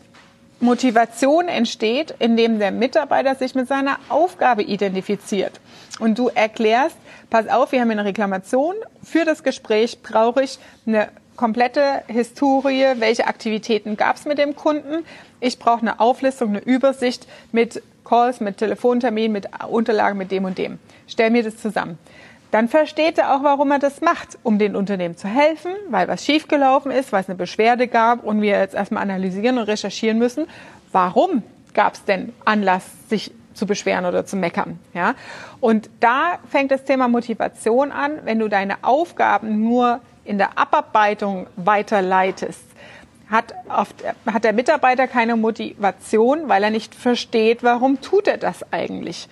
Motivation 0.60 1.48
entsteht, 1.48 2.14
indem 2.18 2.58
der 2.58 2.70
Mitarbeiter 2.70 3.34
sich 3.34 3.54
mit 3.54 3.68
seiner 3.68 3.98
Aufgabe 4.08 4.62
identifiziert. 4.62 5.60
Und 5.98 6.18
du 6.18 6.28
erklärst, 6.28 6.96
pass 7.30 7.48
auf, 7.48 7.72
wir 7.72 7.80
haben 7.80 7.90
eine 7.90 8.04
Reklamation. 8.04 8.74
Für 9.02 9.24
das 9.24 9.42
Gespräch 9.42 10.02
brauche 10.02 10.42
ich 10.42 10.58
eine 10.86 11.08
komplette 11.36 12.02
Historie, 12.06 12.94
welche 12.98 13.26
Aktivitäten 13.26 13.96
gab 13.96 14.16
es 14.16 14.24
mit 14.24 14.38
dem 14.38 14.56
Kunden. 14.56 15.04
Ich 15.40 15.58
brauche 15.58 15.80
eine 15.80 16.00
Auflistung, 16.00 16.50
eine 16.50 16.60
Übersicht 16.60 17.26
mit 17.52 17.82
Calls, 18.04 18.40
mit 18.40 18.58
Telefonterminen, 18.58 19.32
mit 19.32 19.48
Unterlagen, 19.68 20.18
mit 20.18 20.30
dem 20.30 20.44
und 20.44 20.58
dem. 20.58 20.78
Stell 21.06 21.30
mir 21.30 21.42
das 21.42 21.56
zusammen 21.56 21.98
dann 22.54 22.68
versteht 22.68 23.18
er 23.18 23.34
auch, 23.34 23.42
warum 23.42 23.72
er 23.72 23.80
das 23.80 24.00
macht, 24.00 24.38
um 24.44 24.60
den 24.60 24.76
Unternehmen 24.76 25.16
zu 25.16 25.26
helfen, 25.26 25.72
weil 25.88 26.06
was 26.06 26.24
schiefgelaufen 26.24 26.92
ist, 26.92 27.10
weil 27.10 27.22
es 27.22 27.28
eine 27.28 27.34
Beschwerde 27.34 27.88
gab 27.88 28.22
und 28.22 28.42
wir 28.42 28.60
jetzt 28.60 28.76
erstmal 28.76 29.02
analysieren 29.02 29.58
und 29.58 29.64
recherchieren 29.64 30.20
müssen, 30.20 30.46
warum 30.92 31.42
gab 31.72 31.94
es 31.94 32.04
denn 32.04 32.32
Anlass, 32.44 32.84
sich 33.08 33.32
zu 33.54 33.66
beschweren 33.66 34.06
oder 34.06 34.24
zu 34.24 34.36
meckern. 34.36 34.78
Ja? 34.92 35.16
Und 35.58 35.90
da 35.98 36.38
fängt 36.48 36.70
das 36.70 36.84
Thema 36.84 37.08
Motivation 37.08 37.90
an, 37.90 38.20
wenn 38.22 38.38
du 38.38 38.46
deine 38.46 38.84
Aufgaben 38.84 39.60
nur 39.60 39.98
in 40.24 40.38
der 40.38 40.56
Abarbeitung 40.56 41.48
weiterleitest. 41.56 42.62
Hat, 43.28 43.52
oft, 43.68 43.96
hat 44.26 44.44
der 44.44 44.52
Mitarbeiter 44.52 45.08
keine 45.08 45.34
Motivation, 45.34 46.48
weil 46.48 46.62
er 46.62 46.70
nicht 46.70 46.94
versteht, 46.94 47.64
warum 47.64 48.00
tut 48.00 48.28
er 48.28 48.38
das 48.38 48.72
eigentlich. 48.72 49.28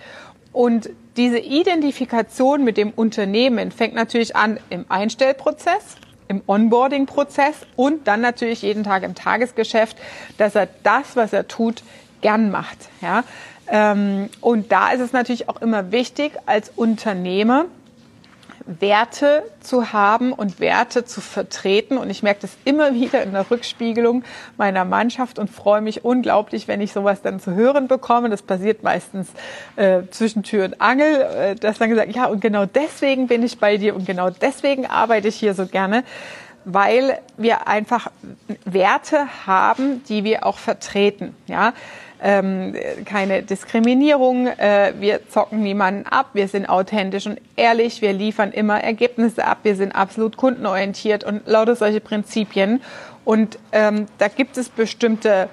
Und 0.53 0.89
diese 1.17 1.39
Identifikation 1.39 2.63
mit 2.63 2.77
dem 2.77 2.91
Unternehmen 2.91 3.71
fängt 3.71 3.95
natürlich 3.95 4.35
an 4.35 4.59
im 4.69 4.85
Einstellprozess, 4.87 5.97
im 6.27 6.41
Onboarding-Prozess 6.47 7.55
und 7.75 8.07
dann 8.07 8.21
natürlich 8.21 8.61
jeden 8.61 8.83
Tag 8.83 9.03
im 9.03 9.15
Tagesgeschäft, 9.15 9.97
dass 10.37 10.55
er 10.55 10.69
das, 10.83 11.15
was 11.15 11.33
er 11.33 11.47
tut, 11.47 11.83
gern 12.21 12.49
macht. 12.49 12.77
Ja? 13.01 13.23
Ähm, 13.67 14.29
und 14.41 14.71
da 14.71 14.91
ist 14.91 15.01
es 15.01 15.13
natürlich 15.13 15.49
auch 15.49 15.61
immer 15.61 15.91
wichtig, 15.91 16.33
als 16.45 16.71
Unternehmer 16.75 17.65
Werte 18.65 19.43
zu 19.59 19.91
haben 19.93 20.31
und 20.31 20.59
Werte 20.59 21.05
zu 21.05 21.21
vertreten. 21.21 21.97
Und 21.97 22.09
ich 22.09 22.23
merke 22.23 22.41
das 22.41 22.51
immer 22.65 22.93
wieder 22.93 23.23
in 23.23 23.33
der 23.33 23.49
Rückspiegelung 23.49 24.23
meiner 24.57 24.85
Mannschaft 24.85 25.39
und 25.39 25.49
freue 25.49 25.81
mich 25.81 26.05
unglaublich, 26.05 26.67
wenn 26.67 26.81
ich 26.81 26.93
sowas 26.93 27.21
dann 27.21 27.39
zu 27.39 27.53
hören 27.53 27.87
bekomme. 27.87 28.29
Das 28.29 28.41
passiert 28.41 28.83
meistens 28.83 29.29
äh, 29.75 30.03
zwischen 30.11 30.43
Tür 30.43 30.65
und 30.65 30.81
Angel, 30.81 31.21
äh, 31.21 31.55
dass 31.55 31.77
dann 31.77 31.89
gesagt, 31.89 32.15
ja, 32.15 32.25
und 32.25 32.41
genau 32.41 32.65
deswegen 32.65 33.27
bin 33.27 33.43
ich 33.43 33.59
bei 33.59 33.77
dir 33.77 33.95
und 33.95 34.05
genau 34.05 34.29
deswegen 34.29 34.85
arbeite 34.85 35.27
ich 35.27 35.35
hier 35.35 35.53
so 35.53 35.65
gerne 35.65 36.03
weil 36.65 37.19
wir 37.35 37.67
einfach 37.67 38.09
Werte 38.63 39.27
haben, 39.45 40.03
die 40.05 40.23
wir 40.23 40.45
auch 40.45 40.57
vertreten. 40.57 41.35
Ja, 41.47 41.73
ähm, 42.23 42.73
keine 43.03 43.43
Diskriminierung, 43.43 44.47
äh, 44.47 44.93
wir 44.97 45.27
zocken 45.27 45.61
niemanden 45.61 46.07
ab, 46.07 46.29
wir 46.33 46.47
sind 46.47 46.67
authentisch 46.69 47.27
und 47.27 47.39
ehrlich, 47.57 48.01
wir 48.01 48.13
liefern 48.13 48.53
immer 48.53 48.81
Ergebnisse 48.81 49.45
ab, 49.45 49.59
wir 49.63 49.75
sind 49.75 49.93
absolut 49.93 50.37
kundenorientiert 50.37 51.25
und 51.25 51.45
lauter 51.45 51.75
solche 51.75 51.99
Prinzipien. 51.99 52.81
Und 53.25 53.59
ähm, 53.73 54.05
da 54.19 54.29
gibt 54.29 54.57
es 54.57 54.69
bestimmte 54.69 55.49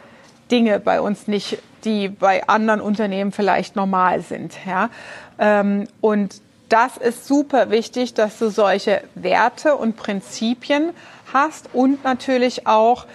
Dinge 0.52 0.78
bei 0.78 1.00
uns 1.00 1.26
nicht, 1.26 1.58
die 1.84 2.08
bei 2.08 2.46
anderen 2.46 2.80
Unternehmen 2.80 3.32
vielleicht 3.32 3.74
normal 3.74 4.20
sind. 4.20 4.54
Ja? 4.64 4.90
Ähm, 5.40 5.88
und 6.00 6.40
das 6.68 6.96
ist 6.96 7.26
super 7.26 7.70
wichtig, 7.70 8.14
dass 8.14 8.38
du 8.38 8.48
solche 8.48 9.02
Werte 9.16 9.74
und 9.74 9.96
Prinzipien 9.96 10.90
hast 11.32 11.68
und 11.72 12.04
natürlich 12.04 12.68
auch 12.68 13.06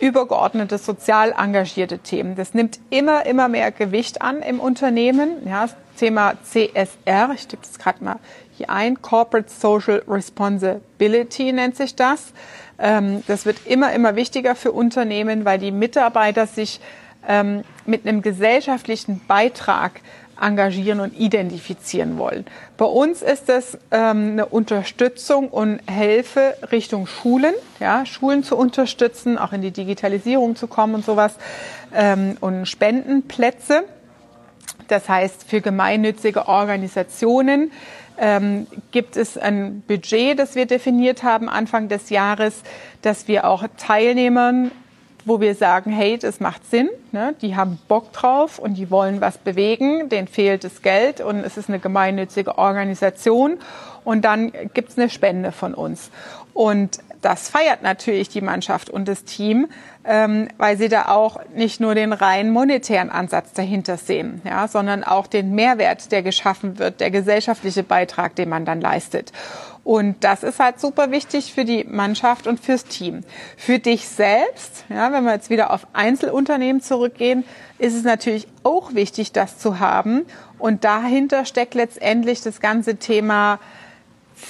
übergeordnete 0.00 0.78
sozial 0.78 1.34
engagierte 1.38 1.98
Themen. 1.98 2.36
Das 2.36 2.54
nimmt 2.54 2.78
immer, 2.90 3.26
immer 3.26 3.48
mehr 3.48 3.70
Gewicht 3.72 4.22
an 4.22 4.42
im 4.42 4.60
Unternehmen. 4.60 5.46
Ja, 5.46 5.62
das 5.62 5.76
Thema 5.96 6.34
CSR, 6.42 7.30
ich 7.34 7.46
tippe 7.46 7.62
das 7.66 7.78
gerade 7.78 8.02
mal 8.02 8.16
hier 8.56 8.70
ein, 8.70 9.02
Corporate 9.02 9.50
Social 9.50 10.02
Responsibility 10.06 11.52
nennt 11.52 11.76
sich 11.76 11.96
das. 11.96 12.32
Ähm, 12.78 13.22
das 13.26 13.46
wird 13.46 13.66
immer, 13.66 13.92
immer 13.92 14.16
wichtiger 14.16 14.54
für 14.54 14.72
Unternehmen, 14.72 15.44
weil 15.44 15.58
die 15.58 15.70
Mitarbeiter 15.70 16.46
sich 16.46 16.80
ähm, 17.26 17.64
mit 17.86 18.06
einem 18.06 18.22
gesellschaftlichen 18.22 19.20
Beitrag 19.26 20.00
engagieren 20.40 21.00
und 21.00 21.18
identifizieren 21.18 22.18
wollen. 22.18 22.44
Bei 22.76 22.84
uns 22.84 23.22
ist 23.22 23.48
es 23.48 23.78
ähm, 23.90 24.32
eine 24.32 24.46
Unterstützung 24.46 25.48
und 25.48 25.80
Hilfe 25.90 26.56
Richtung 26.72 27.06
Schulen, 27.06 27.54
ja, 27.80 28.04
Schulen 28.06 28.42
zu 28.42 28.56
unterstützen, 28.56 29.38
auch 29.38 29.52
in 29.52 29.62
die 29.62 29.70
Digitalisierung 29.70 30.56
zu 30.56 30.66
kommen 30.66 30.96
und 30.96 31.04
sowas 31.04 31.36
ähm, 31.94 32.36
und 32.40 32.66
Spendenplätze. 32.66 33.84
Das 34.88 35.08
heißt, 35.08 35.44
für 35.48 35.60
gemeinnützige 35.60 36.48
Organisationen 36.48 37.70
ähm, 38.18 38.66
gibt 38.90 39.16
es 39.16 39.38
ein 39.38 39.82
Budget, 39.86 40.38
das 40.38 40.54
wir 40.54 40.66
definiert 40.66 41.22
haben 41.22 41.48
Anfang 41.48 41.88
des 41.88 42.10
Jahres, 42.10 42.62
dass 43.02 43.28
wir 43.28 43.46
auch 43.46 43.64
Teilnehmern 43.76 44.70
wo 45.24 45.40
wir 45.40 45.54
sagen, 45.54 45.90
hey, 45.90 46.18
das 46.18 46.40
macht 46.40 46.68
Sinn, 46.70 46.88
ne? 47.12 47.34
die 47.40 47.56
haben 47.56 47.78
Bock 47.88 48.12
drauf 48.12 48.58
und 48.58 48.74
die 48.74 48.90
wollen 48.90 49.20
was 49.20 49.38
bewegen, 49.38 50.08
denen 50.08 50.28
fehlt 50.28 50.64
das 50.64 50.82
Geld 50.82 51.20
und 51.20 51.40
es 51.40 51.56
ist 51.56 51.68
eine 51.68 51.78
gemeinnützige 51.78 52.58
Organisation 52.58 53.58
und 54.04 54.24
dann 54.24 54.52
gibt's 54.74 54.98
eine 54.98 55.08
Spende 55.08 55.52
von 55.52 55.74
uns. 55.74 56.10
Und 56.52 56.98
das 57.24 57.48
feiert 57.48 57.82
natürlich 57.82 58.28
die 58.28 58.42
Mannschaft 58.42 58.90
und 58.90 59.08
das 59.08 59.24
Team, 59.24 59.68
ähm, 60.04 60.48
weil 60.58 60.76
sie 60.76 60.88
da 60.88 61.06
auch 61.08 61.38
nicht 61.54 61.80
nur 61.80 61.94
den 61.94 62.12
rein 62.12 62.50
monetären 62.50 63.10
Ansatz 63.10 63.52
dahinter 63.52 63.96
sehen, 63.96 64.42
ja, 64.44 64.68
sondern 64.68 65.04
auch 65.04 65.26
den 65.26 65.54
Mehrwert, 65.54 66.12
der 66.12 66.22
geschaffen 66.22 66.78
wird, 66.78 67.00
der 67.00 67.10
gesellschaftliche 67.10 67.82
Beitrag, 67.82 68.34
den 68.36 68.50
man 68.50 68.66
dann 68.66 68.80
leistet. 68.80 69.32
Und 69.84 70.24
das 70.24 70.42
ist 70.42 70.60
halt 70.60 70.80
super 70.80 71.10
wichtig 71.10 71.52
für 71.52 71.64
die 71.64 71.84
Mannschaft 71.84 72.46
und 72.46 72.58
fürs 72.58 72.84
Team. 72.84 73.22
Für 73.56 73.78
dich 73.78 74.08
selbst, 74.08 74.84
ja, 74.88 75.12
wenn 75.12 75.24
wir 75.24 75.32
jetzt 75.32 75.50
wieder 75.50 75.70
auf 75.72 75.86
Einzelunternehmen 75.92 76.80
zurückgehen, 76.80 77.44
ist 77.78 77.94
es 77.94 78.02
natürlich 78.02 78.46
auch 78.62 78.94
wichtig, 78.94 79.32
das 79.32 79.58
zu 79.58 79.80
haben. 79.80 80.24
Und 80.58 80.84
dahinter 80.84 81.44
steckt 81.44 81.74
letztendlich 81.74 82.40
das 82.40 82.60
ganze 82.60 82.96
Thema 82.96 83.58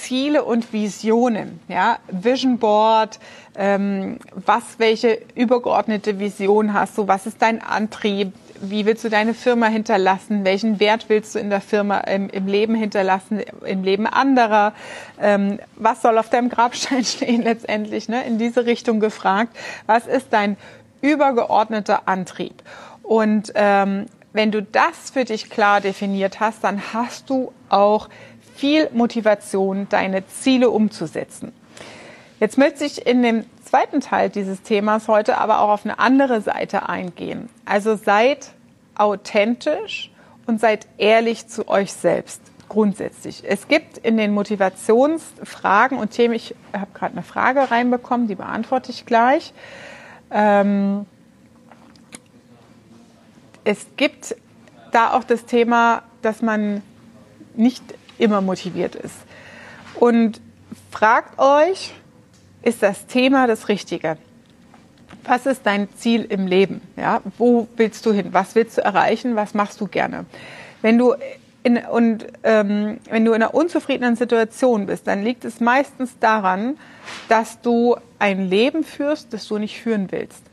Ziele 0.01 0.43
und 0.43 0.73
Visionen, 0.73 1.59
ja, 1.67 1.97
Vision 2.09 2.57
Board, 2.57 3.19
ähm, 3.57 4.19
was, 4.33 4.63
welche 4.77 5.19
übergeordnete 5.35 6.19
Vision 6.19 6.73
hast 6.73 6.97
du, 6.97 7.07
was 7.07 7.25
ist 7.25 7.41
dein 7.41 7.61
Antrieb, 7.61 8.33
wie 8.61 8.85
willst 8.85 9.03
du 9.03 9.09
deine 9.09 9.33
Firma 9.33 9.67
hinterlassen, 9.67 10.45
welchen 10.45 10.79
Wert 10.79 11.05
willst 11.07 11.35
du 11.35 11.39
in 11.39 11.49
der 11.49 11.61
Firma, 11.61 11.99
im, 11.99 12.29
im 12.29 12.47
Leben 12.47 12.75
hinterlassen, 12.75 13.41
im 13.65 13.83
Leben 13.83 14.07
anderer, 14.07 14.73
ähm, 15.21 15.59
was 15.75 16.01
soll 16.01 16.17
auf 16.17 16.29
deinem 16.29 16.49
Grabstein 16.49 17.03
stehen 17.05 17.41
letztendlich, 17.41 18.09
ne, 18.09 18.25
in 18.25 18.37
diese 18.37 18.65
Richtung 18.65 18.99
gefragt, 18.99 19.55
was 19.85 20.07
ist 20.07 20.27
dein 20.31 20.57
übergeordneter 21.01 22.07
Antrieb? 22.07 22.63
Und 23.03 23.51
ähm, 23.55 24.07
wenn 24.33 24.51
du 24.51 24.61
das 24.61 25.11
für 25.13 25.23
dich 25.23 25.49
klar 25.49 25.79
definiert 25.79 26.41
hast, 26.41 26.63
dann 26.63 26.81
hast 26.93 27.29
du 27.29 27.53
auch 27.69 28.09
viel 28.55 28.89
Motivation, 28.93 29.87
deine 29.89 30.25
Ziele 30.27 30.69
umzusetzen. 30.69 31.53
Jetzt 32.39 32.57
möchte 32.57 32.85
ich 32.85 33.05
in 33.05 33.23
dem 33.23 33.45
zweiten 33.63 34.01
Teil 34.01 34.29
dieses 34.29 34.61
Themas 34.61 35.07
heute 35.07 35.37
aber 35.37 35.59
auch 35.59 35.69
auf 35.69 35.85
eine 35.85 35.99
andere 35.99 36.41
Seite 36.41 36.89
eingehen. 36.89 37.49
Also 37.65 37.95
seid 37.95 38.51
authentisch 38.95 40.11
und 40.45 40.59
seid 40.59 40.87
ehrlich 40.97 41.47
zu 41.47 41.67
euch 41.67 41.93
selbst 41.93 42.41
grundsätzlich. 42.69 43.43
Es 43.45 43.67
gibt 43.67 43.97
in 43.97 44.17
den 44.17 44.33
Motivationsfragen 44.33 45.97
und 45.97 46.11
Themen, 46.11 46.33
ich 46.33 46.55
habe 46.73 46.87
gerade 46.93 47.13
eine 47.13 47.23
Frage 47.23 47.71
reinbekommen, 47.71 48.27
die 48.27 48.35
beantworte 48.35 48.91
ich 48.91 49.05
gleich. 49.05 49.53
Ähm, 50.31 51.05
es 53.63 53.85
gibt 53.97 54.35
da 54.91 55.13
auch 55.13 55.23
das 55.23 55.45
Thema, 55.45 56.03
dass 56.21 56.41
man 56.41 56.81
nicht 57.55 57.83
immer 58.17 58.41
motiviert 58.41 58.95
ist. 58.95 59.15
Und 59.99 60.41
fragt 60.91 61.39
euch, 61.39 61.93
ist 62.61 62.81
das 62.83 63.05
Thema 63.07 63.47
das 63.47 63.69
Richtige? 63.69 64.17
Was 65.23 65.45
ist 65.45 65.65
dein 65.65 65.87
Ziel 65.95 66.23
im 66.23 66.47
Leben? 66.47 66.81
Ja, 66.97 67.21
wo 67.37 67.67
willst 67.77 68.05
du 68.05 68.13
hin? 68.13 68.29
Was 68.31 68.55
willst 68.55 68.77
du 68.77 68.81
erreichen? 68.81 69.35
Was 69.35 69.53
machst 69.53 69.81
du 69.81 69.87
gerne? 69.87 70.25
Wenn 70.81 70.97
du 70.97 71.15
in, 71.63 71.77
und 71.77 72.27
ähm, 72.43 72.99
wenn 73.09 73.25
du 73.25 73.33
in 73.33 73.41
einer 73.41 73.55
unzufriedenen 73.55 74.15
Situation 74.15 74.85
bist, 74.85 75.07
dann 75.07 75.23
liegt 75.23 75.45
es 75.45 75.59
meistens 75.59 76.19
daran, 76.19 76.77
dass 77.27 77.59
du 77.61 77.95
ein 78.19 78.49
Leben 78.49 78.83
führst, 78.83 79.33
das 79.33 79.47
du 79.47 79.57
nicht 79.57 79.79
führen 79.79 80.11
willst. 80.11 80.43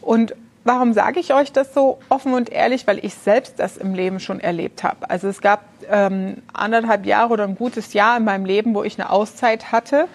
Und 0.00 0.34
Warum 0.66 0.94
sage 0.94 1.20
ich 1.20 1.32
euch 1.32 1.52
das 1.52 1.72
so 1.72 1.98
offen 2.08 2.34
und 2.34 2.50
ehrlich? 2.50 2.88
Weil 2.88 2.98
ich 3.04 3.14
selbst 3.14 3.60
das 3.60 3.76
im 3.76 3.94
Leben 3.94 4.18
schon 4.18 4.40
erlebt 4.40 4.82
habe. 4.82 5.08
Also 5.08 5.28
es 5.28 5.40
gab 5.40 5.62
ähm, 5.88 6.42
anderthalb 6.52 7.06
Jahre 7.06 7.32
oder 7.32 7.44
ein 7.44 7.54
gutes 7.54 7.92
Jahr 7.92 8.16
in 8.16 8.24
meinem 8.24 8.44
Leben, 8.44 8.74
wo 8.74 8.82
ich 8.82 8.98
eine 8.98 9.10
Auszeit 9.10 9.70
hatte, 9.70 10.08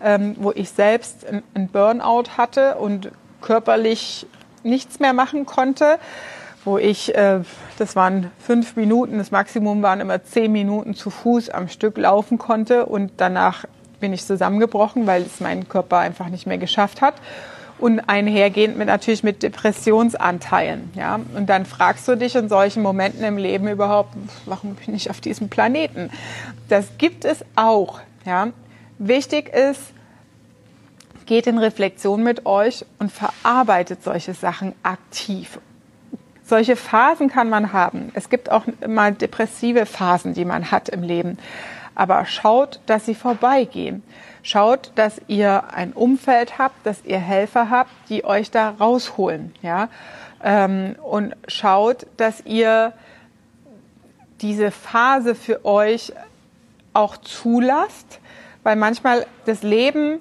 ähm, 0.00 0.36
wo 0.38 0.52
ich 0.52 0.70
selbst 0.70 1.26
ein 1.26 1.66
Burnout 1.66 2.36
hatte 2.38 2.76
und 2.76 3.10
körperlich 3.40 4.28
nichts 4.62 5.00
mehr 5.00 5.12
machen 5.12 5.44
konnte, 5.44 5.98
wo 6.64 6.78
ich, 6.78 7.12
äh, 7.16 7.40
das 7.76 7.96
waren 7.96 8.30
fünf 8.38 8.76
Minuten, 8.76 9.18
das 9.18 9.32
Maximum 9.32 9.82
waren 9.82 9.98
immer 9.98 10.22
zehn 10.22 10.52
Minuten 10.52 10.94
zu 10.94 11.10
Fuß 11.10 11.50
am 11.50 11.66
Stück 11.66 11.98
laufen 11.98 12.38
konnte 12.38 12.86
und 12.86 13.10
danach 13.16 13.64
bin 13.98 14.12
ich 14.12 14.24
zusammengebrochen, 14.24 15.08
weil 15.08 15.22
es 15.22 15.40
mein 15.40 15.68
Körper 15.68 15.98
einfach 15.98 16.28
nicht 16.28 16.46
mehr 16.46 16.58
geschafft 16.58 17.02
hat 17.02 17.14
und 17.78 18.00
einhergehend 18.00 18.76
mit 18.78 18.86
natürlich 18.86 19.22
mit 19.22 19.42
Depressionsanteilen. 19.42 20.90
Ja? 20.94 21.20
Und 21.34 21.46
dann 21.46 21.66
fragst 21.66 22.08
du 22.08 22.16
dich 22.16 22.34
in 22.34 22.48
solchen 22.48 22.82
Momenten 22.82 23.24
im 23.24 23.36
Leben 23.36 23.68
überhaupt, 23.68 24.14
warum 24.46 24.74
bin 24.74 24.94
ich 24.94 25.10
auf 25.10 25.20
diesem 25.20 25.48
Planeten? 25.48 26.10
Das 26.68 26.98
gibt 26.98 27.24
es 27.24 27.44
auch. 27.54 28.00
Ja? 28.24 28.48
Wichtig 28.98 29.48
ist, 29.50 29.80
geht 31.26 31.46
in 31.46 31.58
Reflexion 31.58 32.22
mit 32.22 32.46
euch 32.46 32.86
und 32.98 33.12
verarbeitet 33.12 34.02
solche 34.02 34.32
Sachen 34.32 34.72
aktiv. 34.82 35.58
Solche 36.44 36.76
Phasen 36.76 37.28
kann 37.28 37.50
man 37.50 37.72
haben. 37.72 38.12
Es 38.14 38.30
gibt 38.30 38.50
auch 38.52 38.64
mal 38.86 39.12
depressive 39.12 39.84
Phasen, 39.84 40.32
die 40.32 40.44
man 40.44 40.70
hat 40.70 40.88
im 40.88 41.02
Leben. 41.02 41.38
Aber 41.96 42.24
schaut, 42.24 42.78
dass 42.86 43.04
sie 43.04 43.16
vorbeigehen. 43.16 44.04
Schaut, 44.46 44.92
dass 44.94 45.20
ihr 45.26 45.74
ein 45.74 45.92
Umfeld 45.92 46.56
habt, 46.56 46.86
dass 46.86 47.04
ihr 47.04 47.18
Helfer 47.18 47.68
habt, 47.68 47.90
die 48.08 48.24
euch 48.24 48.52
da 48.52 48.70
rausholen, 48.70 49.52
ja. 49.60 49.88
Ähm, 50.40 50.94
und 51.02 51.34
schaut, 51.48 52.06
dass 52.16 52.42
ihr 52.46 52.92
diese 54.40 54.70
Phase 54.70 55.34
für 55.34 55.64
euch 55.64 56.12
auch 56.92 57.16
zulasst, 57.16 58.20
weil 58.62 58.76
manchmal 58.76 59.26
das 59.46 59.64
Leben 59.64 60.20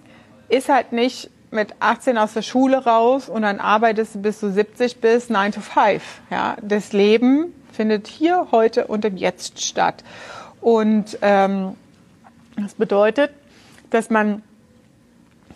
ist 0.50 0.70
halt 0.70 0.92
nicht 0.92 1.30
mit 1.52 1.76
18 1.80 2.18
aus 2.18 2.34
der 2.34 2.42
Schule 2.42 2.84
raus 2.84 3.30
und 3.30 3.44
dann 3.44 3.60
arbeitest 3.60 4.16
du 4.16 4.22
bis 4.24 4.40
du 4.40 4.50
70 4.50 5.02
bist, 5.02 5.30
9 5.30 5.52
to 5.52 5.62
5. 5.62 6.02
Ja, 6.32 6.58
das 6.64 6.94
Leben 6.94 7.54
findet 7.72 8.08
hier, 8.08 8.48
heute 8.52 8.88
und 8.88 9.06
im 9.06 9.18
Jetzt 9.18 9.64
statt. 9.64 10.04
Und 10.62 11.20
ähm, 11.22 11.76
das 12.58 12.74
bedeutet, 12.74 13.30
dass 13.90 14.10
man 14.10 14.42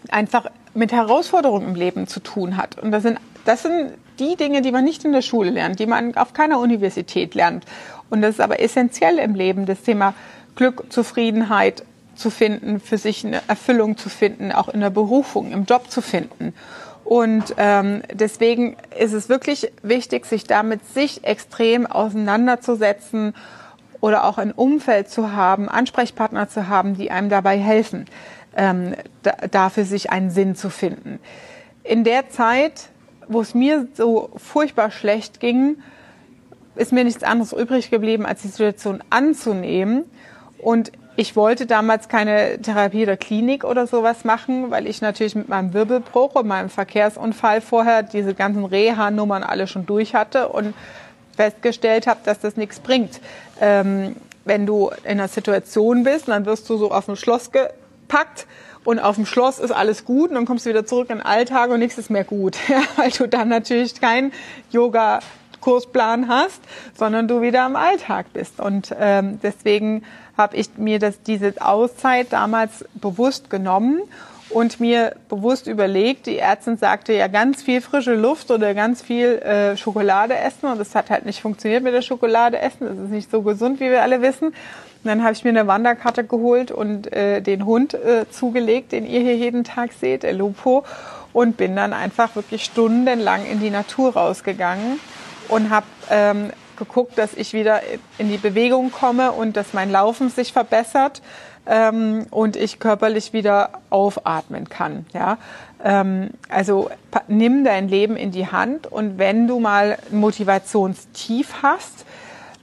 einfach 0.10 0.46
mit 0.74 0.92
Herausforderungen 0.92 1.70
im 1.70 1.76
Leben 1.76 2.08
zu 2.08 2.20
tun 2.20 2.58
hat. 2.58 2.80
Und 2.80 2.92
das 2.92 3.04
sind, 3.04 3.20
das 3.46 3.64
sind 3.64 3.94
die 4.20 4.36
Dinge, 4.36 4.62
die 4.62 4.72
man 4.72 4.84
nicht 4.84 5.06
in 5.06 5.12
der 5.12 5.22
Schule 5.22 5.50
lernt, 5.50 5.80
die 5.80 5.86
man 5.86 6.16
auf 6.16 6.34
keiner 6.34 6.60
Universität 6.60 7.36
lernt. 7.36 7.66
Und 8.10 8.22
das 8.22 8.36
ist 8.36 8.42
aber 8.42 8.60
essentiell 8.60 9.20
im 9.20 9.36
Leben, 9.36 9.66
das 9.66 9.82
Thema 9.82 10.14
Glück, 10.56 10.92
Zufriedenheit 10.92 11.84
zu 12.16 12.30
finden, 12.30 12.80
für 12.80 12.98
sich 12.98 13.26
eine 13.26 13.42
Erfüllung 13.48 13.98
zu 13.98 14.10
finden, 14.10 14.52
auch 14.52 14.68
in 14.68 14.82
der 14.82 14.90
Berufung, 14.90 15.52
im 15.52 15.66
Job 15.66 15.90
zu 15.90 16.02
finden. 16.02 16.54
Und 17.06 17.56
ähm, 17.58 18.04
deswegen 18.14 18.76
ist 18.98 19.14
es 19.14 19.30
wirklich 19.30 19.72
wichtig, 19.82 20.26
sich 20.26 20.44
damit 20.44 20.86
sich 20.94 21.24
extrem 21.24 21.88
auseinanderzusetzen 21.88 23.34
oder 24.02 24.26
auch 24.26 24.38
ein 24.38 24.52
Umfeld 24.52 25.10
zu 25.10 25.34
haben, 25.34 25.70
Ansprechpartner 25.70 26.50
zu 26.50 26.68
haben, 26.68 26.96
die 26.96 27.12
einem 27.12 27.30
dabei 27.30 27.58
helfen, 27.58 28.06
ähm, 28.56 28.96
da, 29.24 29.32
dafür 29.52 29.86
sich 29.86 30.12
einen 30.12 30.30
Sinn 30.30 30.56
zu 30.56 30.70
finden. 30.70 31.20
In 31.84 32.04
der 32.04 32.30
Zeit, 32.30 32.90
wo 33.28 33.42
es 33.42 33.54
mir 33.54 33.88
so 33.94 34.32
furchtbar 34.38 34.92
schlecht 34.92 35.40
ging, 35.40 35.78
ist 36.76 36.94
mir 36.94 37.04
nichts 37.04 37.24
anderes 37.24 37.54
übrig 37.54 37.92
geblieben, 37.92 38.26
als 38.26 38.42
die 38.42 38.48
Situation 38.48 39.04
anzunehmen. 39.10 40.06
Und 40.60 40.92
ich 41.16 41.36
wollte 41.36 41.66
damals 41.66 42.08
keine 42.08 42.62
Therapie 42.62 43.04
oder 43.04 43.18
Klinik 43.18 43.66
oder 43.66 43.88
sowas 43.88 44.24
machen, 44.24 44.72
weil 44.72 44.88
ich 44.88 45.02
natürlich 45.02 45.36
mit 45.36 45.50
meinem 45.50 45.74
Wirbelbruch 45.74 46.36
und 46.36 46.48
meinem 46.48 46.70
Verkehrsunfall 46.70 47.60
vorher 47.60 48.04
diese 48.04 48.34
ganzen 48.34 48.64
Reha-Nummern 48.64 49.44
alle 49.44 49.68
schon 49.68 49.86
durch 49.86 50.16
hatte 50.16 50.48
und 50.48 50.74
festgestellt 51.40 52.06
habe, 52.06 52.20
dass 52.26 52.42
das 52.42 52.58
nichts 52.58 52.82
bringt. 52.82 53.22
Ähm, 53.62 54.18
wenn 54.44 54.66
du 54.66 54.92
in 55.06 55.12
einer 55.12 55.30
Situation 55.30 56.04
bist, 56.04 56.28
dann 56.28 56.46
wirst 56.46 56.70
du 56.70 56.76
so 56.76 56.92
auf 56.92 57.08
ein 57.08 57.16
Schloss 57.16 57.52
gepackt 57.54 58.46
und 58.84 59.00
auf 59.00 59.16
dem 59.16 59.26
Schloss 59.26 59.58
ist 59.58 59.72
alles 59.72 60.04
gut 60.04 60.32
und 60.32 60.36
dann 60.36 60.46
kommst 60.46 60.66
du 60.66 60.70
wieder 60.70 60.86
zurück 60.86 61.10
in 61.10 61.20
den 61.20 61.26
Alltag 61.26 61.70
und 61.70 61.80
nichts 61.80 61.98
ist 61.98 62.10
mehr 62.10 62.26
gut, 62.26 62.58
ja, 62.68 62.82
weil 62.98 63.12
du 63.12 63.26
dann 63.26 63.48
natürlich 63.48 64.02
keinen 64.02 64.34
Yoga 64.70 65.22
Kursplan 65.62 66.28
hast, 66.28 66.60
sondern 66.98 67.30
du 67.30 67.42
wieder 67.42 67.66
im 67.66 67.78
Alltag 67.78 68.34
bist. 68.34 68.60
Und 68.60 68.94
ähm, 69.00 69.40
deswegen 69.42 70.04
habe 70.38 70.58
ich 70.58 70.70
mir 70.76 71.00
das, 71.00 71.22
diese 71.22 71.54
Auszeit 71.62 72.34
damals 72.34 72.84
bewusst 72.96 73.50
genommen 73.50 74.02
und 74.50 74.80
mir 74.80 75.16
bewusst 75.30 75.68
überlegt, 75.68 76.26
die 76.26 76.40
Ärztin 76.40 76.78
sagte 76.78 77.14
ja 77.14 77.28
ganz 77.28 77.62
viel 77.62 77.82
frische 77.82 78.16
Luft 78.16 78.50
oder 78.50 78.74
ganz 78.74 79.02
viel 79.02 79.40
äh, 79.40 79.78
Schokolade 79.78 80.36
essen 80.36 80.68
und 80.68 80.80
das 80.80 80.96
hat 80.96 81.10
halt 81.10 81.26
nicht 81.26 81.42
funktioniert 81.42 81.84
mit 81.84 81.94
der 81.94 82.02
Schokolade 82.02 82.60
essen. 82.60 82.88
Das 82.88 82.98
ist 82.98 83.12
nicht 83.12 83.32
so 83.32 83.42
gesund, 83.42 83.80
wie 83.80 83.90
wir 83.90 84.02
alle 84.02 84.22
wissen. 84.22 84.48
Und 84.48 84.56
dann 85.04 85.24
habe 85.24 85.34
ich 85.34 85.44
mir 85.44 85.52
eine 85.52 85.68
Wanderkarte 85.68 86.24
geholt 86.24 86.72
und 86.72 87.14
äh, 87.14 87.42
den 87.42 87.66
Hund 87.66 87.94
äh, 87.94 88.26
zugelegt, 88.30 88.92
den 88.92 89.06
ihr 89.06 89.22
hier 89.22 89.38
jeden 89.38 89.64
Tag 89.64 89.94
seht, 89.94 90.24
der 90.24 90.34
Lupo, 90.34 90.84
und 91.32 91.58
bin 91.58 91.76
dann 91.76 91.94
einfach 91.94 92.36
wirklich 92.36 92.66
stundenlang 92.66 93.46
in 93.46 93.60
die 93.60 93.70
Natur 93.70 94.14
rausgegangen 94.14 95.00
und 95.48 95.70
habe 95.70 95.86
ähm, 96.10 96.50
geguckt, 96.76 97.18
dass 97.18 97.34
ich 97.36 97.54
wieder 97.54 97.82
in 98.18 98.30
die 98.30 98.38
Bewegung 98.38 98.92
komme 98.92 99.32
und 99.32 99.56
dass 99.56 99.74
mein 99.74 99.92
Laufen 99.92 100.30
sich 100.30 100.52
verbessert 100.52 101.22
ähm, 101.66 102.26
und 102.32 102.56
ich 102.56 102.80
körperlich 102.80 103.34
wieder 103.34 103.72
aufatmen 103.90 104.70
kann. 104.70 105.06
Ja? 105.14 105.38
Ähm, 105.84 106.32
also 106.50 106.90
nimm 107.28 107.64
dein 107.64 107.88
Leben 107.88 108.16
in 108.16 108.32
die 108.32 108.48
Hand 108.48 108.88
und 108.88 109.18
wenn 109.18 109.48
du 109.48 109.60
mal 109.60 109.98
ein 110.12 110.18
Motivationstief 110.20 111.62
hast, 111.62 112.06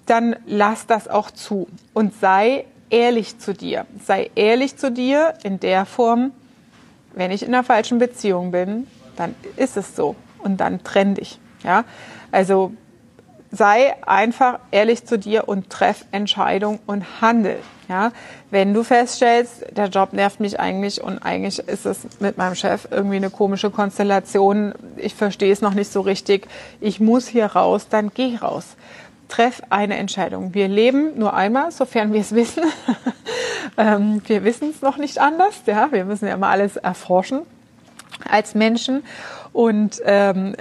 dann 0.07 0.37
lass 0.47 0.87
das 0.87 1.09
auch 1.09 1.31
zu 1.31 1.67
und 1.93 2.19
sei 2.21 2.65
ehrlich 2.91 3.39
zu 3.39 3.53
dir. 3.53 3.87
Sei 4.05 4.31
ehrlich 4.35 4.77
zu 4.77 4.91
dir 4.91 5.35
in 5.43 5.61
der 5.61 5.85
Form, 5.85 6.33
wenn 7.15 7.31
ich 7.31 7.43
in 7.43 7.55
einer 7.55 7.65
falschen 7.65 7.99
Beziehung 7.99 8.51
bin, 8.51 8.87
dann 9.17 9.35
ist 9.57 9.77
es 9.77 9.97
so 9.97 10.15
und 10.39 10.59
dann 10.59 10.85
trenn 10.85 11.15
dich. 11.15 11.39
Ja, 11.65 11.85
also 12.31 12.73
sei 13.57 13.95
einfach 14.07 14.59
ehrlich 14.71 15.05
zu 15.07 15.19
dir 15.19 15.49
und 15.49 15.71
treff 15.71 16.05
Entscheidung 16.13 16.79
und 16.87 17.21
handel. 17.21 17.59
Ja, 17.89 18.11
wenn 18.51 18.75
du 18.75 18.83
feststellst, 18.83 19.65
der 19.77 19.87
Job 19.87 20.13
nervt 20.13 20.41
mich 20.41 20.59
eigentlich 20.59 21.01
und 21.01 21.21
eigentlich 21.21 21.61
ist 21.61 21.87
es 21.87 22.01
mit 22.19 22.37
meinem 22.37 22.57
Chef 22.57 22.89
irgendwie 22.91 23.17
eine 23.17 23.31
komische 23.31 23.71
Konstellation, 23.71 24.75
ich 24.97 25.15
verstehe 25.15 25.53
es 25.53 25.61
noch 25.61 25.75
nicht 25.75 25.93
so 25.93 26.01
richtig, 26.01 26.49
ich 26.81 26.99
muss 26.99 27.29
hier 27.29 27.47
raus, 27.47 27.87
dann 27.89 28.11
geh 28.13 28.37
raus. 28.37 28.77
Treff 29.29 29.63
eine 29.71 29.97
Entscheidung. 29.97 30.53
Wir 30.55 30.67
leben 30.67 31.17
nur 31.17 31.35
einmal, 31.35 31.71
sofern 31.71 32.13
wir 32.13 32.21
es 32.21 32.35
wissen. 32.35 32.65
Ähm, 33.79 34.23
wir 34.27 34.45
wissen 34.45 34.71
es 34.71 34.81
noch 34.81 34.97
nicht 34.97 35.19
anders. 35.19 35.63
Ja, 35.67 35.89
wir 35.91 36.05
müssen 36.05 36.27
ja 36.27 36.35
immer 36.35 36.49
alles 36.49 36.77
erforschen 36.77 37.43
als 38.27 38.55
Menschen 38.55 39.03
und 39.53 40.01
ähm, 40.05 40.57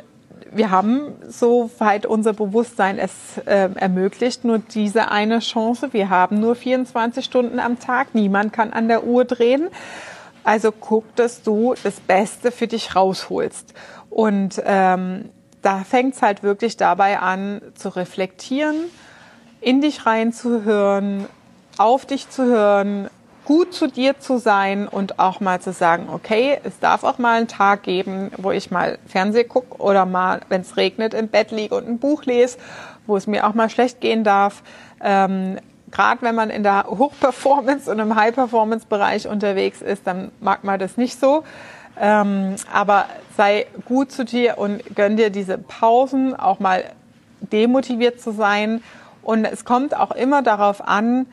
wir 0.55 0.71
haben, 0.71 1.13
soweit 1.27 2.05
unser 2.05 2.33
Bewusstsein 2.33 2.97
es 2.97 3.11
äh, 3.45 3.69
ermöglicht, 3.75 4.45
nur 4.45 4.59
diese 4.59 5.11
eine 5.11 5.39
Chance. 5.39 5.91
Wir 5.91 6.09
haben 6.09 6.39
nur 6.39 6.55
24 6.55 7.25
Stunden 7.25 7.59
am 7.59 7.79
Tag. 7.79 8.15
Niemand 8.15 8.53
kann 8.53 8.71
an 8.71 8.87
der 8.87 9.05
Uhr 9.05 9.25
drehen. 9.25 9.67
Also 10.43 10.71
guck, 10.71 11.15
dass 11.15 11.43
du 11.43 11.73
das 11.83 11.99
Beste 11.99 12.51
für 12.51 12.67
dich 12.67 12.95
rausholst. 12.95 13.73
Und 14.09 14.61
ähm, 14.65 15.29
da 15.61 15.83
fängt 15.83 16.15
es 16.15 16.21
halt 16.21 16.43
wirklich 16.43 16.77
dabei 16.77 17.19
an, 17.19 17.61
zu 17.73 17.89
reflektieren, 17.89 18.75
in 19.59 19.81
dich 19.81 20.05
reinzuhören, 20.05 21.25
auf 21.77 22.05
dich 22.05 22.29
zu 22.29 22.45
hören, 22.45 23.09
gut 23.45 23.73
zu 23.73 23.87
dir 23.87 24.19
zu 24.19 24.37
sein 24.37 24.87
und 24.87 25.19
auch 25.19 25.39
mal 25.39 25.61
zu 25.61 25.71
sagen, 25.71 26.07
okay, 26.11 26.59
es 26.63 26.79
darf 26.79 27.03
auch 27.03 27.19
mal 27.19 27.37
einen 27.37 27.47
Tag 27.47 27.83
geben, 27.83 28.31
wo 28.37 28.51
ich 28.51 28.71
mal 28.71 28.97
Fernseh 29.07 29.43
gucke 29.43 29.77
oder 29.77 30.05
mal, 30.05 30.41
wenn 30.49 30.61
es 30.61 30.77
regnet, 30.77 31.13
im 31.13 31.27
Bett 31.27 31.51
liege 31.51 31.75
und 31.75 31.87
ein 31.87 31.99
Buch 31.99 32.25
lese, 32.25 32.57
wo 33.05 33.15
es 33.15 33.27
mir 33.27 33.47
auch 33.47 33.53
mal 33.53 33.69
schlecht 33.69 34.01
gehen 34.01 34.23
darf. 34.23 34.63
Ähm, 35.01 35.59
Gerade 35.91 36.23
wenn 36.23 36.35
man 36.35 36.49
in 36.49 36.63
der 36.63 36.87
Hochperformance 36.89 37.89
und 37.89 37.99
im 37.99 38.15
High-Performance-Bereich 38.15 39.27
unterwegs 39.27 39.81
ist, 39.81 40.05
dann 40.05 40.31
mag 40.41 40.63
man 40.63 40.77
das 40.77 40.97
nicht 40.97 41.17
so. 41.19 41.43
Ähm, 41.97 42.55
aber 42.73 43.05
sei 43.37 43.67
gut 43.85 44.11
zu 44.11 44.25
dir 44.25 44.57
und 44.57 44.95
gönn 44.95 45.15
dir 45.15 45.29
diese 45.29 45.57
Pausen, 45.57 46.35
auch 46.35 46.59
mal 46.59 46.83
demotiviert 47.39 48.19
zu 48.19 48.31
sein. 48.31 48.83
Und 49.21 49.45
es 49.45 49.63
kommt 49.63 49.95
auch 49.95 50.11
immer 50.11 50.41
darauf 50.41 50.85
an, 50.85 51.27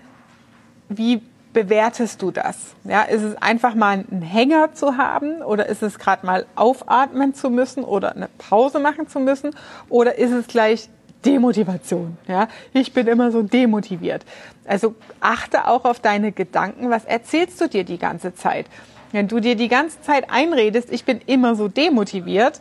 wie 0.89 1.23
bewertest 1.53 2.23
du 2.23 2.31
das? 2.31 2.57
Ja, 2.85 3.03
ist 3.03 3.23
es 3.23 3.41
einfach 3.41 3.75
mal 3.75 4.05
einen 4.11 4.23
Hänger 4.23 4.73
zu 4.75 4.97
haben 4.97 5.43
oder 5.43 5.67
ist 5.67 5.83
es 5.83 5.99
gerade 5.99 6.27
mal 6.27 6.47
aufatmen 6.55 7.35
zu 7.35 7.51
müssen 7.51 7.85
oder 7.85 8.15
eine 8.15 8.29
Pause 8.39 8.79
machen 8.79 9.09
zu 9.09 9.21
müssen 9.21 9.51
oder 9.89 10.19
ist 10.19 10.33
es 10.33 10.47
gleich 10.47 10.89
Demotivation? 11.25 12.17
Ja, 12.27 12.49
ich 12.73 12.93
bin 12.93 13.07
immer 13.07 13.31
so 13.31 13.43
demotiviert. 13.43 14.25
Also 14.67 14.95
achte 15.21 15.67
auch 15.69 15.85
auf 15.85 16.01
deine 16.01 16.33
Gedanken. 16.33 16.91
Was 16.91 17.05
erzählst 17.05 17.61
du 17.61 17.69
dir 17.69 17.85
die 17.85 17.99
ganze 17.99 18.35
Zeit? 18.35 18.67
Wenn 19.13 19.29
du 19.29 19.41
dir 19.41 19.57
die 19.57 19.69
ganze 19.69 20.01
Zeit 20.01 20.31
einredest, 20.31 20.91
ich 20.91 21.05
bin 21.05 21.21
immer 21.27 21.55
so 21.55 21.69
demotiviert, 21.69 22.61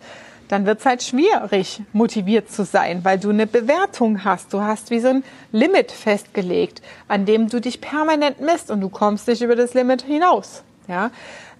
dann 0.51 0.65
wird 0.65 0.81
es 0.81 0.85
halt 0.85 1.01
schwierig, 1.01 1.81
motiviert 1.93 2.51
zu 2.51 2.65
sein, 2.65 3.05
weil 3.05 3.17
du 3.17 3.29
eine 3.29 3.47
Bewertung 3.47 4.25
hast. 4.25 4.51
Du 4.51 4.61
hast 4.61 4.91
wie 4.91 4.99
so 4.99 5.07
ein 5.07 5.23
Limit 5.53 5.93
festgelegt, 5.93 6.81
an 7.07 7.25
dem 7.25 7.47
du 7.47 7.61
dich 7.61 7.79
permanent 7.79 8.41
misst 8.41 8.69
und 8.69 8.81
du 8.81 8.89
kommst 8.89 9.29
nicht 9.29 9.41
über 9.41 9.55
das 9.55 9.73
Limit 9.73 10.01
hinaus. 10.01 10.63
Ja? 10.89 11.09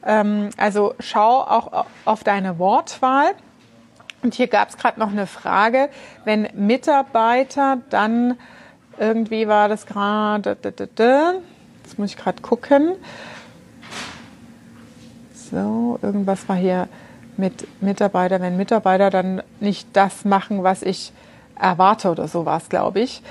Ähm, 0.05 0.49
also 0.57 0.93
schau 0.99 1.39
auch 1.39 1.85
auf 2.03 2.25
deine 2.25 2.59
Wortwahl. 2.59 3.31
Und 4.23 4.33
hier 4.33 4.47
gab 4.47 4.67
es 4.67 4.77
gerade 4.77 4.99
noch 4.99 5.11
eine 5.11 5.25
Frage, 5.25 5.87
wenn 6.25 6.49
Mitarbeiter 6.53 7.77
dann 7.89 8.37
irgendwie 8.99 9.47
war 9.47 9.69
das 9.69 9.85
gerade, 9.85 10.57
jetzt 10.63 11.97
muss 11.97 12.09
ich 12.09 12.17
gerade 12.17 12.41
gucken. 12.41 12.91
So, 15.33 15.97
irgendwas 16.01 16.47
war 16.49 16.57
hier 16.57 16.89
mit 17.37 17.67
Mitarbeitern, 17.81 18.41
wenn 18.41 18.57
Mitarbeiter 18.57 19.09
dann 19.09 19.41
nicht 19.59 19.87
das 19.93 20.25
machen, 20.25 20.63
was 20.63 20.81
ich 20.81 21.11
erwarte 21.59 22.09
oder 22.09 22.27
sowas, 22.27 22.69
glaube 22.69 23.01
ich. 23.01 23.21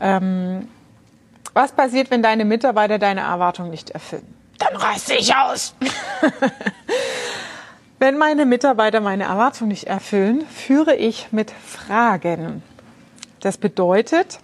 Ähm, 0.00 0.68
was 1.52 1.72
passiert, 1.72 2.10
wenn 2.10 2.22
deine 2.22 2.44
Mitarbeiter 2.44 2.98
deine 2.98 3.20
Erwartung 3.20 3.70
nicht 3.70 3.90
erfüllen? 3.90 4.26
Dann 4.58 4.76
raste 4.76 5.14
ich 5.14 5.34
aus. 5.34 5.74
wenn 7.98 8.18
meine 8.18 8.46
Mitarbeiter 8.46 9.00
meine 9.00 9.24
Erwartung 9.24 9.68
nicht 9.68 9.84
erfüllen, 9.84 10.46
führe 10.46 10.94
ich 10.96 11.28
mit 11.30 11.50
Fragen. 11.50 12.62
Das 13.40 13.58
bedeutet, 13.58 14.38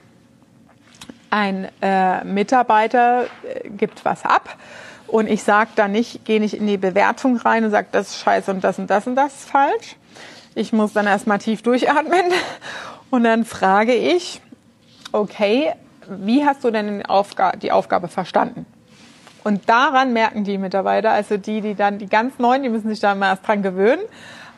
ein 1.30 1.68
äh, 1.80 2.24
Mitarbeiter 2.24 3.24
äh, 3.42 3.68
gibt 3.70 4.04
was 4.04 4.24
ab 4.24 4.56
und 5.10 5.28
ich 5.28 5.42
sage 5.42 5.70
da 5.74 5.88
nicht, 5.88 6.24
gehe 6.24 6.40
nicht 6.40 6.54
in 6.54 6.66
die 6.66 6.76
Bewertung 6.76 7.36
rein 7.36 7.64
und 7.64 7.70
sage, 7.70 7.88
das 7.92 8.10
ist 8.10 8.18
scheiße 8.20 8.50
und 8.50 8.62
das 8.62 8.78
und 8.78 8.88
das 8.88 9.06
und 9.06 9.16
das 9.16 9.34
ist 9.34 9.50
falsch. 9.50 9.96
Ich 10.54 10.72
muss 10.72 10.92
dann 10.92 11.06
erstmal 11.06 11.38
tief 11.38 11.62
durchatmen 11.62 12.22
und 13.10 13.24
dann 13.24 13.44
frage 13.44 13.94
ich, 13.94 14.40
okay, 15.12 15.72
wie 16.08 16.44
hast 16.44 16.64
du 16.64 16.70
denn 16.70 17.02
die 17.62 17.72
Aufgabe, 17.72 18.08
verstanden? 18.08 18.66
Und 19.42 19.68
daran 19.68 20.12
merken 20.12 20.44
die 20.44 20.58
Mitarbeiter, 20.58 21.12
also 21.12 21.36
die, 21.36 21.60
die 21.60 21.74
dann, 21.74 21.98
die 21.98 22.06
ganz 22.06 22.38
Neuen, 22.38 22.62
die 22.62 22.68
müssen 22.68 22.88
sich 22.88 23.00
da 23.00 23.14
mal 23.14 23.30
erst 23.30 23.46
dran 23.46 23.62
gewöhnen, 23.62 24.02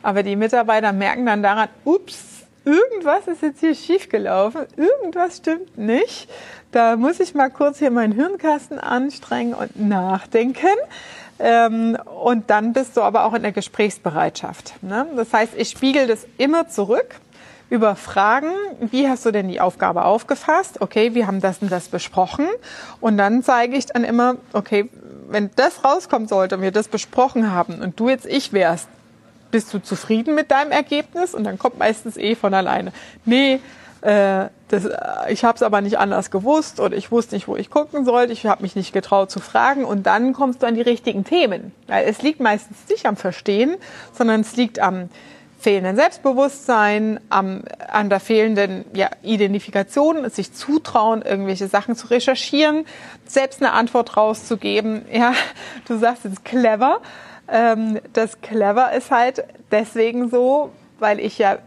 aber 0.01 0.23
die 0.23 0.35
Mitarbeiter 0.35 0.91
merken 0.91 1.25
dann 1.25 1.41
daran, 1.41 1.69
ups, 1.85 2.32
irgendwas 2.65 3.27
ist 3.27 3.41
jetzt 3.41 3.59
hier 3.59 3.75
schiefgelaufen, 3.75 4.65
irgendwas 4.77 5.37
stimmt 5.37 5.77
nicht. 5.77 6.29
Da 6.71 6.95
muss 6.95 7.19
ich 7.19 7.35
mal 7.35 7.49
kurz 7.49 7.79
hier 7.79 7.91
meinen 7.91 8.13
Hirnkasten 8.13 8.79
anstrengen 8.79 9.53
und 9.53 9.79
nachdenken. 9.79 10.67
Ähm, 11.39 11.97
und 12.23 12.49
dann 12.49 12.73
bist 12.73 12.95
du 12.95 13.01
aber 13.01 13.25
auch 13.25 13.33
in 13.33 13.41
der 13.41 13.51
Gesprächsbereitschaft. 13.51 14.81
Ne? 14.81 15.07
Das 15.15 15.33
heißt, 15.33 15.53
ich 15.55 15.69
spiegel 15.69 16.07
das 16.07 16.25
immer 16.37 16.69
zurück 16.69 17.15
über 17.69 17.95
Fragen, 17.95 18.51
wie 18.79 19.09
hast 19.09 19.25
du 19.25 19.31
denn 19.31 19.47
die 19.47 19.59
Aufgabe 19.59 20.05
aufgefasst? 20.05 20.79
Okay, 20.81 21.15
wir 21.15 21.25
haben 21.25 21.41
das 21.41 21.59
und 21.59 21.71
das 21.71 21.87
besprochen. 21.87 22.45
Und 23.01 23.17
dann 23.17 23.41
zeige 23.41 23.75
ich 23.75 23.87
dann 23.87 24.03
immer, 24.03 24.35
okay, 24.53 24.89
wenn 25.27 25.49
das 25.55 25.83
rauskommen 25.83 26.27
sollte 26.27 26.57
und 26.57 26.61
wir 26.61 26.71
das 26.71 26.87
besprochen 26.87 27.51
haben 27.51 27.81
und 27.81 27.99
du 27.99 28.09
jetzt 28.09 28.27
ich 28.27 28.53
wärst, 28.53 28.87
bist 29.53 29.71
du 29.71 29.79
zufrieden 29.79 30.33
mit 30.33 30.49
deinem 30.49 30.71
Ergebnis? 30.71 31.35
Und 31.35 31.43
dann 31.43 31.59
kommt 31.59 31.77
meistens 31.77 32.17
eh 32.17 32.33
von 32.33 32.55
alleine. 32.55 32.91
Nee, 33.23 33.59
äh, 34.01 34.47
das, 34.67 34.89
ich 35.29 35.43
habe 35.43 35.55
es 35.55 35.61
aber 35.61 35.81
nicht 35.81 35.99
anders 35.99 36.31
gewusst 36.31 36.79
und 36.79 36.91
ich 36.91 37.11
wusste 37.11 37.35
nicht, 37.35 37.47
wo 37.47 37.55
ich 37.55 37.69
gucken 37.69 38.03
sollte. 38.03 38.33
Ich 38.33 38.47
habe 38.47 38.63
mich 38.63 38.75
nicht 38.75 38.93
getraut 38.93 39.29
zu 39.29 39.39
fragen. 39.39 39.85
Und 39.85 40.07
dann 40.07 40.33
kommst 40.33 40.63
du 40.63 40.65
an 40.65 40.73
die 40.73 40.81
richtigen 40.81 41.23
Themen. 41.23 41.71
Weil 41.85 42.05
es 42.05 42.23
liegt 42.23 42.39
meistens 42.39 42.77
nicht 42.89 43.05
am 43.05 43.15
Verstehen, 43.15 43.75
sondern 44.11 44.41
es 44.41 44.55
liegt 44.55 44.79
am 44.79 45.09
fehlenden 45.59 45.95
Selbstbewusstsein, 45.95 47.19
am, 47.29 47.61
an 47.87 48.09
der 48.09 48.19
fehlenden 48.19 48.85
ja, 48.95 49.11
Identifikation, 49.21 50.27
sich 50.31 50.51
zutrauen, 50.51 51.21
irgendwelche 51.21 51.67
Sachen 51.67 51.95
zu 51.95 52.07
recherchieren, 52.07 52.85
selbst 53.27 53.61
eine 53.61 53.73
Antwort 53.73 54.17
rauszugeben. 54.17 55.05
Ja, 55.13 55.33
du 55.87 55.99
sagst 55.99 56.25
es 56.25 56.43
clever. 56.43 57.01
Ähm, 57.47 57.99
das 58.13 58.41
Clever 58.41 58.93
ist 58.93 59.11
halt 59.11 59.43
deswegen 59.71 60.29
so, 60.29 60.71
weil 60.99 61.19
ich 61.19 61.37
ja 61.37 61.57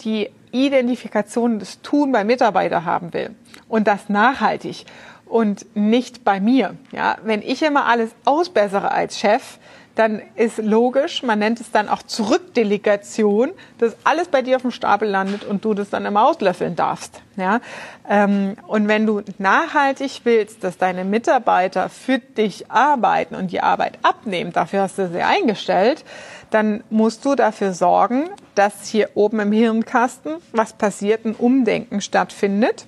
die 0.00 0.30
Identifikation 0.52 1.58
des 1.58 1.82
Tun 1.82 2.12
bei 2.12 2.24
Mitarbeiter 2.24 2.84
haben 2.84 3.12
will 3.12 3.34
und 3.68 3.86
das 3.86 4.08
nachhaltig 4.08 4.86
und 5.26 5.66
nicht 5.76 6.24
bei 6.24 6.40
mir. 6.40 6.76
Ja, 6.92 7.16
wenn 7.22 7.42
ich 7.42 7.62
immer 7.62 7.86
alles 7.86 8.10
ausbessere 8.24 8.90
als 8.92 9.18
Chef, 9.18 9.58
dann 9.96 10.20
ist 10.34 10.58
logisch, 10.58 11.22
man 11.22 11.38
nennt 11.38 11.58
es 11.58 11.70
dann 11.70 11.88
auch 11.88 12.02
Zurückdelegation, 12.02 13.52
dass 13.78 13.96
alles 14.04 14.28
bei 14.28 14.42
dir 14.42 14.56
auf 14.56 14.62
dem 14.62 14.70
Stapel 14.70 15.08
landet 15.08 15.42
und 15.42 15.64
du 15.64 15.72
das 15.72 15.88
dann 15.88 16.04
immer 16.04 16.28
auslöffeln 16.28 16.76
darfst. 16.76 17.22
Ja? 17.36 17.60
Ähm, 18.08 18.56
und 18.66 18.88
wenn 18.88 19.06
du 19.06 19.22
nachhaltig 19.38 20.20
willst, 20.24 20.62
dass 20.62 20.76
deine 20.76 21.04
Mitarbeiter 21.04 21.88
für 21.88 22.18
dich 22.18 22.70
arbeiten 22.70 23.34
und 23.34 23.50
die 23.52 23.62
Arbeit 23.62 23.98
abnehmen, 24.02 24.52
dafür 24.52 24.82
hast 24.82 24.98
du 24.98 25.08
sie 25.08 25.22
eingestellt, 25.22 26.04
dann 26.50 26.84
musst 26.90 27.24
du 27.24 27.34
dafür 27.34 27.72
sorgen, 27.72 28.28
dass 28.54 28.86
hier 28.86 29.10
oben 29.14 29.40
im 29.40 29.50
Hirnkasten 29.50 30.36
was 30.52 30.74
passiert, 30.74 31.24
ein 31.24 31.34
Umdenken 31.34 32.02
stattfindet 32.02 32.84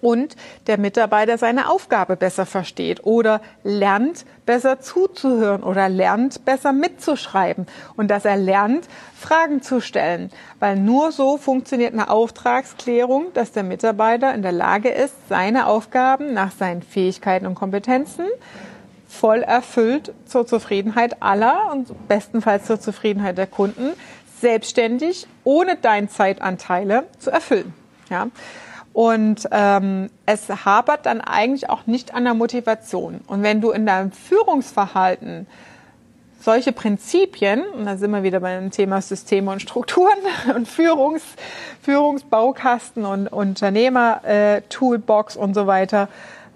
und 0.00 0.36
der 0.66 0.78
Mitarbeiter 0.78 1.38
seine 1.38 1.70
Aufgabe 1.70 2.16
besser 2.16 2.46
versteht 2.46 3.04
oder 3.04 3.40
lernt 3.64 4.24
besser 4.46 4.80
zuzuhören 4.80 5.62
oder 5.62 5.88
lernt 5.88 6.44
besser 6.44 6.72
mitzuschreiben 6.72 7.66
und 7.96 8.08
dass 8.10 8.24
er 8.24 8.36
lernt, 8.36 8.88
Fragen 9.18 9.62
zu 9.62 9.80
stellen, 9.80 10.30
weil 10.60 10.76
nur 10.76 11.10
so 11.12 11.36
funktioniert 11.36 11.92
eine 11.92 12.10
Auftragsklärung, 12.10 13.32
dass 13.34 13.52
der 13.52 13.62
Mitarbeiter 13.62 14.34
in 14.34 14.42
der 14.42 14.52
Lage 14.52 14.90
ist, 14.90 15.14
seine 15.28 15.66
Aufgaben 15.66 16.34
nach 16.34 16.52
seinen 16.52 16.82
Fähigkeiten 16.82 17.46
und 17.46 17.54
Kompetenzen 17.54 18.26
voll 19.08 19.42
erfüllt 19.42 20.12
zur 20.26 20.46
Zufriedenheit 20.46 21.22
aller 21.22 21.72
und 21.72 22.08
bestenfalls 22.08 22.66
zur 22.66 22.80
Zufriedenheit 22.80 23.38
der 23.38 23.46
Kunden 23.46 23.92
selbstständig 24.40 25.26
ohne 25.44 25.76
dein 25.76 26.08
Zeitanteile 26.08 27.04
zu 27.18 27.30
erfüllen. 27.30 27.72
Ja. 28.10 28.28
Und 28.96 29.46
ähm, 29.50 30.08
es 30.24 30.48
hapert 30.48 31.04
dann 31.04 31.20
eigentlich 31.20 31.68
auch 31.68 31.86
nicht 31.86 32.14
an 32.14 32.24
der 32.24 32.32
Motivation. 32.32 33.20
Und 33.26 33.42
wenn 33.42 33.60
du 33.60 33.70
in 33.70 33.84
deinem 33.84 34.10
Führungsverhalten 34.10 35.46
solche 36.40 36.72
Prinzipien, 36.72 37.62
und 37.74 37.84
da 37.84 37.98
sind 37.98 38.10
wir 38.12 38.22
wieder 38.22 38.40
beim 38.40 38.70
Thema 38.70 39.02
Systeme 39.02 39.50
und 39.50 39.60
Strukturen 39.60 40.16
und 40.54 40.66
Führungs, 40.66 41.22
Führungsbaukasten 41.82 43.04
und 43.04 43.28
Unternehmer-Toolbox 43.28 45.36
äh, 45.36 45.40
und 45.40 45.52
so 45.52 45.66
weiter, 45.66 46.08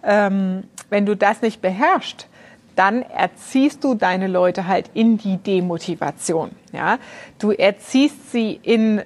ähm, 0.03 0.65
wenn 0.89 1.05
du 1.05 1.17
das 1.17 1.43
nicht 1.43 1.61
beherrschst, 1.61 2.27
dann 2.75 3.03
erziehst 3.03 3.85
du 3.85 3.95
deine 3.95 4.29
Leute 4.29 4.67
halt 4.67 4.89
in 4.95 5.19
die 5.19 5.37
Demotivation. 5.37 6.53
Ja, 6.73 6.97
du 7.39 7.51
erziehst 7.51 8.33
sie 8.33 8.59
in, 8.63 9.03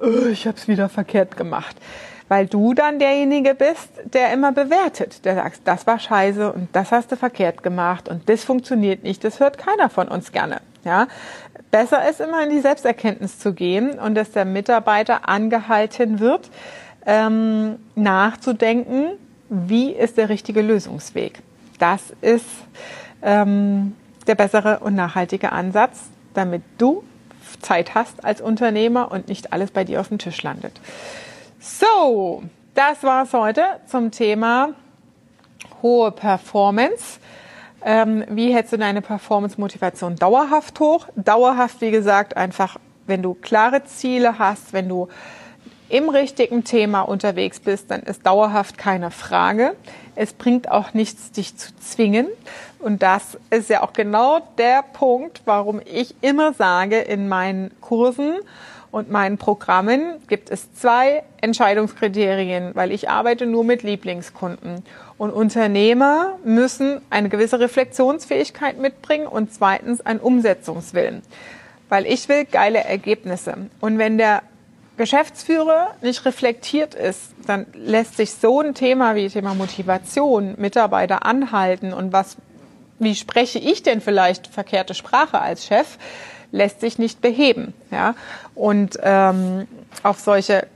oh, 0.00 0.28
ich 0.32 0.46
habe 0.46 0.56
es 0.56 0.68
wieder 0.68 0.88
verkehrt 0.88 1.36
gemacht 1.36 1.76
weil 2.28 2.46
du 2.46 2.74
dann 2.74 2.98
derjenige 2.98 3.54
bist, 3.54 3.88
der 4.04 4.32
immer 4.32 4.52
bewertet, 4.52 5.24
der 5.24 5.34
sagt, 5.34 5.60
das 5.64 5.86
war 5.86 5.98
scheiße 5.98 6.52
und 6.52 6.68
das 6.72 6.92
hast 6.92 7.10
du 7.10 7.16
verkehrt 7.16 7.62
gemacht 7.62 8.08
und 8.08 8.28
das 8.28 8.44
funktioniert 8.44 9.02
nicht, 9.02 9.24
das 9.24 9.40
hört 9.40 9.58
keiner 9.58 9.88
von 9.88 10.08
uns 10.08 10.32
gerne. 10.32 10.60
Ja, 10.84 11.08
besser 11.70 12.08
ist 12.08 12.20
immer 12.20 12.44
in 12.44 12.50
die 12.50 12.60
Selbsterkenntnis 12.60 13.38
zu 13.38 13.52
gehen 13.52 13.98
und 13.98 14.14
dass 14.14 14.30
der 14.30 14.44
Mitarbeiter 14.44 15.28
angehalten 15.28 16.20
wird, 16.20 16.50
ähm, 17.06 17.76
nachzudenken, 17.94 19.12
wie 19.48 19.92
ist 19.92 20.18
der 20.18 20.28
richtige 20.28 20.60
Lösungsweg. 20.60 21.40
Das 21.78 22.02
ist 22.20 22.46
ähm, 23.22 23.94
der 24.26 24.34
bessere 24.34 24.80
und 24.80 24.94
nachhaltige 24.94 25.52
Ansatz, 25.52 26.00
damit 26.34 26.62
du 26.76 27.02
Zeit 27.60 27.94
hast 27.94 28.24
als 28.24 28.40
Unternehmer 28.40 29.10
und 29.10 29.28
nicht 29.28 29.52
alles 29.52 29.70
bei 29.70 29.84
dir 29.84 30.00
auf 30.00 30.08
dem 30.08 30.18
Tisch 30.18 30.42
landet. 30.42 30.80
So, 31.60 32.44
das 32.74 33.02
war's 33.02 33.32
heute 33.32 33.64
zum 33.86 34.12
Thema 34.12 34.74
hohe 35.82 36.12
Performance. 36.12 37.18
Ähm, 37.84 38.24
wie 38.28 38.54
hältst 38.54 38.72
du 38.72 38.76
deine 38.76 39.02
Performance-Motivation 39.02 40.14
dauerhaft 40.14 40.78
hoch? 40.78 41.08
Dauerhaft, 41.16 41.80
wie 41.80 41.90
gesagt, 41.90 42.36
einfach, 42.36 42.76
wenn 43.08 43.22
du 43.22 43.34
klare 43.34 43.82
Ziele 43.82 44.38
hast, 44.38 44.72
wenn 44.72 44.88
du 44.88 45.08
im 45.88 46.08
richtigen 46.08 46.62
Thema 46.62 47.00
unterwegs 47.00 47.58
bist, 47.58 47.90
dann 47.90 48.02
ist 48.02 48.24
dauerhaft 48.24 48.78
keine 48.78 49.10
Frage. 49.10 49.74
Es 50.14 50.34
bringt 50.34 50.70
auch 50.70 50.94
nichts, 50.94 51.32
dich 51.32 51.56
zu 51.56 51.74
zwingen. 51.76 52.28
Und 52.78 53.02
das 53.02 53.36
ist 53.50 53.68
ja 53.68 53.82
auch 53.82 53.94
genau 53.94 54.40
der 54.58 54.84
Punkt, 54.92 55.42
warum 55.44 55.80
ich 55.84 56.14
immer 56.20 56.52
sage 56.52 57.00
in 57.00 57.26
meinen 57.26 57.72
Kursen, 57.80 58.36
und 58.90 59.10
meinen 59.10 59.38
Programmen 59.38 60.16
gibt 60.28 60.50
es 60.50 60.72
zwei 60.72 61.22
Entscheidungskriterien, 61.40 62.74
weil 62.74 62.90
ich 62.90 63.10
arbeite 63.10 63.46
nur 63.46 63.64
mit 63.64 63.82
Lieblingskunden. 63.82 64.82
Und 65.18 65.30
Unternehmer 65.30 66.38
müssen 66.44 67.00
eine 67.10 67.28
gewisse 67.28 67.60
Reflexionsfähigkeit 67.60 68.78
mitbringen 68.78 69.26
und 69.26 69.52
zweitens 69.52 70.00
einen 70.00 70.20
Umsetzungswillen. 70.20 71.22
Weil 71.88 72.06
ich 72.06 72.28
will 72.28 72.44
geile 72.44 72.84
Ergebnisse. 72.84 73.56
Und 73.80 73.98
wenn 73.98 74.16
der 74.16 74.42
Geschäftsführer 74.96 75.94
nicht 76.02 76.24
reflektiert 76.24 76.94
ist, 76.94 77.32
dann 77.46 77.66
lässt 77.72 78.16
sich 78.16 78.32
so 78.34 78.60
ein 78.60 78.74
Thema 78.74 79.14
wie 79.14 79.28
Thema 79.28 79.54
Motivation 79.54 80.54
Mitarbeiter 80.58 81.24
anhalten 81.24 81.92
und 81.92 82.12
was, 82.12 82.36
wie 82.98 83.14
spreche 83.14 83.60
ich 83.60 83.84
denn 83.84 84.00
vielleicht 84.00 84.48
verkehrte 84.48 84.94
Sprache 84.94 85.40
als 85.40 85.66
Chef? 85.66 85.98
Lässt 86.50 86.80
sich 86.80 86.98
nicht 86.98 87.20
beheben. 87.20 87.74
Ja? 87.90 88.14
Und 88.54 88.98
ähm, 89.02 89.66
auf 90.02 90.18
solche 90.18 90.66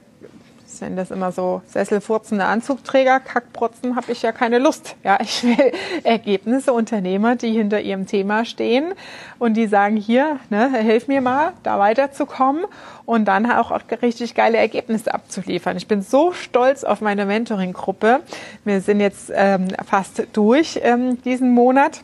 sind 0.83 0.97
das 0.97 1.11
immer 1.11 1.33
so 1.33 1.63
sesselfurzende 1.67 2.45
Anzugträger, 2.45 3.21
Kackprotzen, 3.21 3.95
habe 3.95 4.11
ich 4.11 4.23
ja 4.23 4.33
keine 4.33 4.59
Lust. 4.59 4.97
Ja, 5.05 5.19
ich 5.21 5.45
will 5.45 5.73
Ergebnisse, 6.03 6.73
Unternehmer, 6.73 7.37
die 7.37 7.53
hinter 7.53 7.81
ihrem 7.81 8.07
Thema 8.07 8.45
stehen 8.45 8.95
und 9.39 9.55
die 9.55 9.67
sagen, 9.67 9.97
hier, 9.97 10.41
ne, 10.51 10.71
hilf 10.71 11.09
mir 11.09 11.21
mal, 11.21 11.53
da 11.63 11.79
weiterzukommen 11.79 12.65
und 13.05 13.27
dann 13.27 13.51
auch, 13.51 13.71
auch 13.71 13.83
richtig 14.03 14.35
geile 14.35 14.59
Ergebnisse 14.59 15.15
abzuliefern. 15.15 15.77
Ich 15.77 15.87
bin 15.87 16.03
so 16.03 16.33
stolz 16.33 16.85
auf 16.85 17.01
meine 17.01 17.27
Mentoring-Gruppe. 17.27 18.21
Wir 18.65 18.81
sind 18.81 19.01
jetzt 19.01 19.31
ähm, 19.35 19.69
fast 19.87 20.25
durch 20.33 20.81
ähm, 20.83 21.23
diesen 21.23 21.53
Monat 21.53 22.01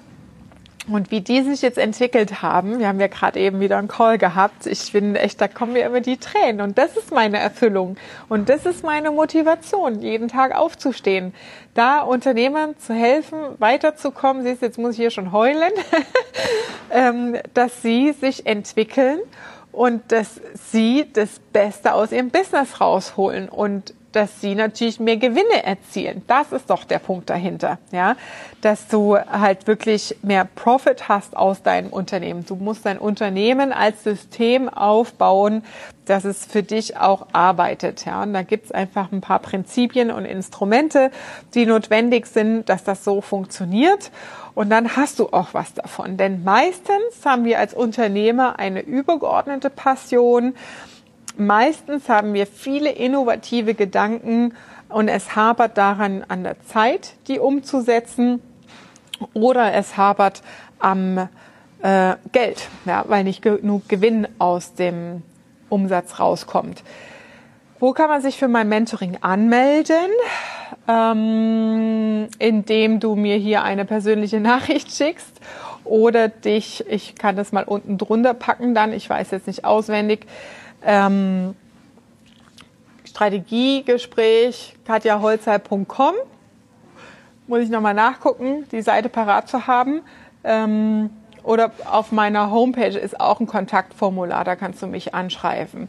und 0.90 1.11
wie 1.11 1.20
die 1.20 1.42
sich 1.42 1.62
jetzt 1.62 1.79
entwickelt 1.79 2.42
haben, 2.42 2.79
wir 2.79 2.88
haben 2.88 3.01
ja 3.01 3.09
gerade 3.09 3.38
eben 3.38 3.61
wieder 3.61 3.77
einen 3.79 3.88
Call 3.88 4.18
gehabt, 4.18 4.66
ich 4.66 4.81
finde 4.81 5.20
echt, 5.20 5.40
da 5.40 5.48
kommen 5.48 5.74
mir 5.74 5.85
immer 5.85 6.01
die 6.01 6.16
Tränen. 6.16 6.61
Und 6.61 6.79
das 6.79 6.96
ist 6.96 7.12
meine 7.12 7.38
Erfüllung. 7.38 7.96
Und 8.29 8.48
das 8.48 8.66
ist 8.66 8.85
meine 8.85 9.11
Motivation, 9.11 10.01
jeden 10.01 10.29
Tag 10.29 10.57
aufzustehen. 10.57 11.35
Da 11.74 12.01
Unternehmern 12.01 12.77
zu 12.79 12.94
helfen, 12.94 13.38
weiterzukommen, 13.59 14.42
siehst 14.42 14.62
jetzt 14.62 14.79
muss 14.79 14.92
ich 14.92 14.98
hier 14.98 15.11
schon 15.11 15.33
heulen, 15.33 15.72
ähm, 16.90 17.37
dass 17.55 17.83
sie 17.83 18.12
sich 18.12 18.46
entwickeln 18.46 19.20
und 19.72 20.11
dass 20.11 20.40
sie 20.70 21.07
das 21.12 21.38
Beste 21.53 21.94
aus 21.94 22.12
ihrem 22.12 22.31
Business 22.31 22.81
rausholen. 22.81 23.48
Und 23.48 23.94
dass 24.12 24.40
sie 24.40 24.55
natürlich 24.55 25.01
mehr 25.01 25.16
Gewinne 25.16 25.64
erzielen. 25.64 26.23
Das 26.27 26.53
ist 26.53 26.71
doch 26.71 26.85
der 26.85 26.99
Punkt 26.99 27.29
dahinter, 27.31 27.79
ja, 27.92 28.16
dass 28.62 28.88
du 28.88 29.16
halt 29.16 29.66
wirklich 29.66 30.16
mehr 30.23 30.44
Profit 30.44 31.09
hast 31.09 31.37
aus 31.37 31.62
deinem 31.62 31.90
Unternehmen. 31.90 32.44
Du 32.47 32.57
musst 32.57 32.87
dein 32.87 32.99
Unternehmen 32.99 33.73
als 33.73 34.05
System 34.05 34.68
aufbauen, 34.68 35.62
dass 36.07 36.25
es 36.25 36.47
für 36.47 36.62
dich 36.62 36.97
auch 36.97 37.27
arbeitet, 37.33 38.07
ja. 38.07 38.23
Und 38.23 38.33
da 38.33 38.42
gibt's 38.42 38.73
einfach 38.73 39.12
ein 39.12 39.21
paar 39.21 39.40
Prinzipien 39.40 40.11
und 40.11 40.25
Instrumente, 40.25 41.11
die 41.55 41.66
notwendig 41.66 42.27
sind, 42.27 42.68
dass 42.68 42.85
das 42.85 43.05
so 43.05 43.21
funktioniert. 43.21 44.11
Und 44.55 44.71
dann 44.71 44.97
hast 44.97 45.18
du 45.18 45.29
auch 45.29 45.53
was 45.53 45.75
davon. 45.75 46.16
Denn 46.16 46.42
meistens 46.44 47.25
haben 47.25 47.44
wir 47.44 47.59
als 47.59 47.75
Unternehmer 47.75 48.59
eine 48.59 48.81
übergeordnete 48.81 49.71
Passion, 49.71 50.55
Meistens 51.38 52.09
haben 52.09 52.35
wir 52.35 52.48
viele 52.48 52.90
innovative 52.90 53.74
Gedanken 53.74 54.55
und 54.88 55.07
es 55.07 55.37
hapert 55.37 55.79
daran 55.79 56.24
an 56.27 56.42
der 56.42 56.61
Zeit, 56.62 57.14
die 57.29 57.38
umzusetzen 57.38 58.42
oder 59.35 59.72
es 59.72 59.96
hapert 59.96 60.42
am 60.81 61.29
äh, 61.81 62.16
Geld, 62.33 62.68
ja, 62.87 63.05
weil 63.07 63.22
nicht 63.22 63.40
genug 63.40 63.88
Gewinn 63.88 64.27
aus 64.40 64.74
dem 64.74 65.22
Umsatz 65.68 66.18
rauskommt. 66.18 66.83
Wo 67.79 67.92
kann 67.92 68.09
man 68.09 68.20
sich 68.20 68.37
für 68.37 68.48
mein 68.48 68.68
Mentoring 68.68 69.18
anmelden? 69.20 70.11
Ähm, 70.88 72.27
indem 72.40 72.98
du 72.98 73.14
mir 73.14 73.37
hier 73.37 73.62
eine 73.62 73.85
persönliche 73.85 74.40
Nachricht 74.40 74.90
schickst 74.90 75.40
oder 75.85 76.27
dich, 76.27 76.85
ich 76.88 77.14
kann 77.14 77.37
das 77.37 77.53
mal 77.53 77.62
unten 77.62 77.96
drunter 77.96 78.35
packen 78.35 78.74
dann, 78.74 78.92
ich 78.92 79.09
weiß 79.09 79.31
jetzt 79.31 79.46
nicht 79.46 79.64
auswendig, 79.64 80.27
ähm, 80.85 81.55
Strategiegespräch 83.05 84.75
katjaholzheim.com. 84.87 86.14
Muss 87.47 87.61
ich 87.61 87.71
nochmal 87.71 87.95
nachgucken, 87.95 88.67
die 88.71 88.83
Seite 88.83 89.09
parat 89.09 89.49
zu 89.49 89.67
haben. 89.67 90.03
Ähm, 90.45 91.11
oder 91.43 91.73
auf 91.91 92.12
meiner 92.12 92.51
Homepage 92.51 92.99
ist 92.99 93.19
auch 93.19 93.41
ein 93.41 93.47
Kontaktformular, 93.47 94.45
da 94.45 94.55
kannst 94.55 94.83
du 94.83 94.87
mich 94.87 95.14
anschreiben. 95.14 95.88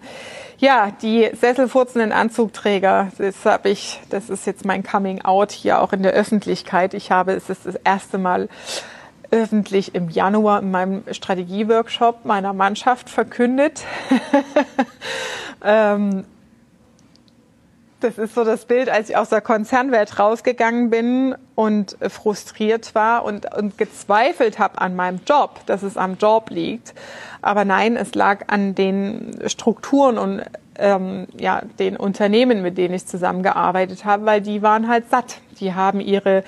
Ja, 0.58 0.92
die 1.02 1.30
sesselfurzenden 1.34 2.12
Anzugträger, 2.12 3.12
das 3.18 3.46
habe 3.46 3.70
ich, 3.70 4.00
das 4.10 4.30
ist 4.30 4.48
jetzt 4.48 4.66
mein 4.66 4.84
Coming 4.84 5.22
Out 5.22 5.52
hier 5.52 5.82
auch 5.82 5.92
in 5.92 6.02
der 6.02 6.14
Öffentlichkeit. 6.14 6.94
Ich 6.94 7.12
habe, 7.12 7.34
es 7.34 7.50
ist 7.50 7.66
das 7.66 7.76
erste 7.76 8.18
Mal 8.18 8.48
öffentlich 9.32 9.96
im 9.96 10.10
Januar 10.10 10.62
in 10.62 10.72
meinem 10.72 11.04
Strategieworkshop 11.12 12.26
meiner 12.26 12.54
Mannschaft 12.54 13.10
verkündet. 13.10 13.84
ähm, 15.64 16.26
das 18.00 18.18
ist 18.18 18.34
so 18.34 18.44
das 18.46 18.66
Bild, 18.66 18.90
als 18.90 19.10
ich 19.10 19.18
aus 19.18 19.30
der 19.30 19.42
Konzernwelt 19.42 20.20
rausgegangen 20.20 20.90
bin 20.90 21.36
und 21.56 21.98
frustriert 22.08 22.96
war 22.96 23.26
und, 23.26 23.54
und 23.56 23.78
gezweifelt 23.78 24.58
habe 24.58 24.80
an 24.80 24.96
meinem 24.96 25.20
Job, 25.28 25.60
dass 25.66 25.84
es 25.84 25.98
am 25.98 26.16
Job 26.18 26.50
liegt. 26.50 26.94
Aber 27.42 27.66
nein, 27.66 27.98
es 27.98 28.16
lag 28.16 28.46
an 28.48 28.74
den 28.74 29.38
Strukturen 29.48 30.18
und 30.18 30.44
ähm, 30.78 31.28
ja, 31.38 31.62
den 31.78 31.98
Unternehmen, 31.98 32.62
mit 32.62 32.78
denen 32.78 32.94
ich 32.94 33.06
zusammengearbeitet 33.06 34.06
habe, 34.06 34.26
weil 34.26 34.42
die 34.42 34.62
waren 34.62 34.88
halt 34.88 35.10
satt. 35.10 35.40
Die 35.60 35.74
haben 35.74 36.00
ihre 36.00 36.44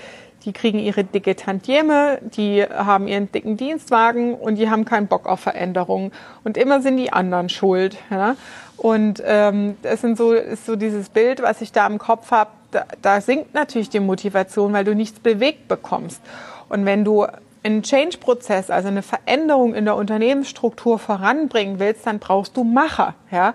die 0.45 0.53
kriegen 0.53 0.79
ihre 0.79 1.03
dicke 1.03 1.35
Tantieme, 1.35 2.19
die 2.21 2.63
haben 2.63 3.07
ihren 3.07 3.31
dicken 3.31 3.57
Dienstwagen 3.57 4.33
und 4.33 4.55
die 4.55 4.69
haben 4.69 4.85
keinen 4.85 5.07
Bock 5.07 5.27
auf 5.27 5.39
Veränderungen. 5.39 6.11
Und 6.43 6.57
immer 6.57 6.81
sind 6.81 6.97
die 6.97 7.13
anderen 7.13 7.49
schuld. 7.49 7.97
Ja? 8.09 8.35
Und 8.77 9.21
ähm, 9.25 9.77
das 9.83 10.01
sind 10.01 10.17
so, 10.17 10.33
ist 10.33 10.65
so 10.65 10.75
dieses 10.75 11.09
Bild, 11.09 11.41
was 11.41 11.61
ich 11.61 11.71
da 11.71 11.85
im 11.85 11.99
Kopf 11.99 12.31
habe, 12.31 12.49
da, 12.71 12.85
da 13.01 13.21
sinkt 13.21 13.53
natürlich 13.53 13.89
die 13.89 13.99
Motivation, 13.99 14.73
weil 14.73 14.85
du 14.85 14.95
nichts 14.95 15.19
bewegt 15.19 15.67
bekommst. 15.67 16.21
Und 16.69 16.85
wenn 16.85 17.05
du 17.05 17.27
einen 17.63 17.83
Change-Prozess, 17.83 18.71
also 18.71 18.87
eine 18.87 19.03
Veränderung 19.03 19.75
in 19.75 19.85
der 19.85 19.95
Unternehmensstruktur 19.95 20.97
voranbringen 20.97 21.79
willst, 21.79 22.07
dann 22.07 22.17
brauchst 22.19 22.57
du 22.57 22.63
Macher. 22.63 23.13
Ja? 23.31 23.53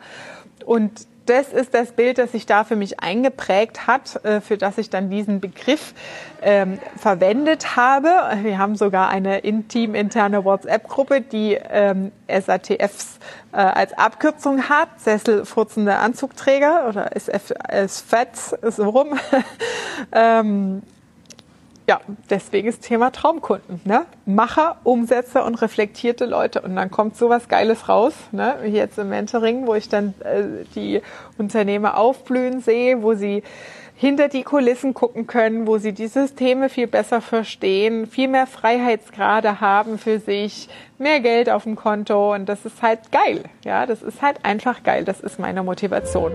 Und 0.65 1.07
das 1.27 1.53
ist 1.53 1.75
das 1.75 1.93
Bild, 1.93 2.19
das 2.19 2.33
sich 2.33 2.47
da 2.47 2.65
für 2.65 2.77
mich 2.77 3.01
eingeprägt 3.01 3.87
hat, 3.87 4.25
äh, 4.25 4.41
für 4.41 4.57
das 4.57 4.79
ich 4.79 4.91
dann 4.91 5.11
diesen 5.11 5.41
Begriff 5.41 5.95
ähm, 6.43 6.79
verwendet 6.97 7.77
habe. 7.77 8.09
Wir 8.43 8.59
haben 8.59 8.77
sogar 8.77 9.09
eine 9.09 9.39
intim 9.39 9.95
interne 9.95 10.45
WhatsApp-Gruppe, 10.45 11.21
die 11.21 11.59
ähm, 11.71 12.13
SATFs 12.29 13.19
äh, 13.53 13.57
als 13.57 13.93
Abkürzung 13.93 14.69
hat, 14.69 14.89
Sesselfurzende 14.99 15.97
Anzugträger 15.97 16.89
oder 16.89 17.15
SF, 17.17 17.53
SFATs, 17.89 18.55
so 18.63 18.89
rum. 18.89 19.19
ähm, 20.13 20.83
ja, 21.89 22.01
deswegen 22.31 22.69
ist 22.69 22.83
Thema 22.83 23.13
Traumkunden. 23.13 23.81
Ne? 23.85 24.07
Macher, 24.25 24.77
Umsetzer 24.83 25.45
und 25.45 25.55
reflektierte 25.63 26.27
Leute. 26.27 26.63
Und 26.63 26.75
dann 26.75 26.91
kommt 26.91 27.17
sowas 27.17 27.49
Geiles 27.49 27.89
raus, 27.89 28.15
ne? 28.33 28.57
wie 28.63 28.71
jetzt 28.71 28.99
im 28.99 29.09
Mentoring, 29.09 29.67
wo 29.67 29.75
ich 29.75 29.89
dann 29.89 30.15
äh, 30.25 30.65
die 30.75 31.01
Unternehmer 31.39 31.97
aufblühen 31.97 32.61
sehe, 32.61 33.03
wo 33.03 33.15
sie 33.15 33.43
hinter 33.95 34.29
die 34.29 34.43
Kulissen 34.43 34.95
gucken 34.95 35.27
können, 35.27 35.67
wo 35.67 35.79
sie 35.79 35.93
die 35.93 36.09
Systeme 36.09 36.69
viel 36.69 36.87
besser 36.87 37.21
verstehen, 37.21 38.07
viel 38.07 38.29
mehr 38.29 38.47
Freiheitsgrade 38.47 39.61
haben 39.61 39.99
für 39.99 40.19
sich, 40.19 40.69
mehr 40.99 41.21
Geld 41.21 41.49
auf 41.49 41.63
dem 41.63 41.77
Konto 41.77 42.35
und 42.35 42.47
das 42.47 42.67
ist 42.67 42.83
halt 42.83 43.11
geil. 43.11 43.45
Ja, 43.65 43.87
das 43.87 44.03
ist 44.03 44.21
halt 44.21 44.45
einfach 44.45 44.83
geil. 44.83 45.05
Das 45.05 45.21
ist 45.21 45.39
meine 45.39 45.63
Motivation. 45.63 46.33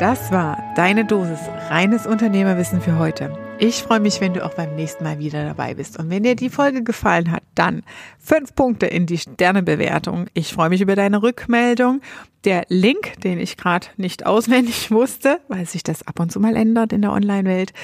Das 0.00 0.32
war 0.32 0.56
deine 0.76 1.04
Dosis 1.04 1.40
reines 1.68 2.06
Unternehmerwissen 2.06 2.80
für 2.80 2.98
heute. 2.98 3.36
Ich 3.58 3.82
freue 3.82 4.00
mich, 4.00 4.22
wenn 4.22 4.32
du 4.32 4.42
auch 4.42 4.54
beim 4.54 4.74
nächsten 4.74 5.04
Mal 5.04 5.18
wieder 5.18 5.44
dabei 5.44 5.74
bist. 5.74 5.98
Und 5.98 6.08
wenn 6.08 6.22
dir 6.22 6.34
die 6.36 6.48
Folge 6.48 6.82
gefallen 6.82 7.30
hat, 7.30 7.42
dann 7.54 7.82
fünf 8.18 8.54
Punkte 8.54 8.86
in 8.86 9.04
die 9.04 9.18
Sternebewertung. 9.18 10.28
Ich 10.32 10.54
freue 10.54 10.70
mich 10.70 10.80
über 10.80 10.96
deine 10.96 11.22
Rückmeldung. 11.22 12.00
Der 12.44 12.64
Link, 12.68 13.20
den 13.20 13.38
ich 13.38 13.58
gerade 13.58 13.88
nicht 13.98 14.24
auswendig 14.24 14.90
wusste, 14.90 15.38
weil 15.48 15.66
sich 15.66 15.82
das 15.82 16.06
ab 16.06 16.18
und 16.18 16.32
zu 16.32 16.40
mal 16.40 16.56
ändert 16.56 16.94
in 16.94 17.02
der 17.02 17.12
Online-Welt, 17.12 17.74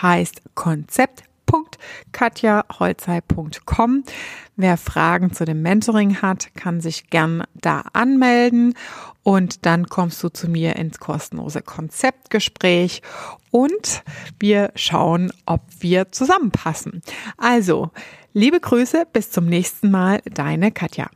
heißt 0.00 0.40
Konzept 0.54 1.24
www.katjaholzei.com. 1.46 4.04
Wer 4.56 4.76
Fragen 4.76 5.32
zu 5.32 5.44
dem 5.44 5.62
Mentoring 5.62 6.20
hat, 6.22 6.54
kann 6.54 6.80
sich 6.80 7.10
gern 7.10 7.44
da 7.54 7.84
anmelden 7.92 8.74
und 9.22 9.66
dann 9.66 9.88
kommst 9.88 10.22
du 10.22 10.28
zu 10.28 10.48
mir 10.48 10.76
ins 10.76 10.98
kostenlose 10.98 11.62
Konzeptgespräch 11.62 13.02
und 13.50 14.02
wir 14.38 14.70
schauen, 14.74 15.32
ob 15.44 15.62
wir 15.80 16.12
zusammenpassen. 16.12 17.02
Also, 17.36 17.90
liebe 18.32 18.60
Grüße, 18.60 19.06
bis 19.12 19.30
zum 19.30 19.46
nächsten 19.46 19.90
Mal, 19.90 20.20
deine 20.24 20.72
Katja. 20.72 21.10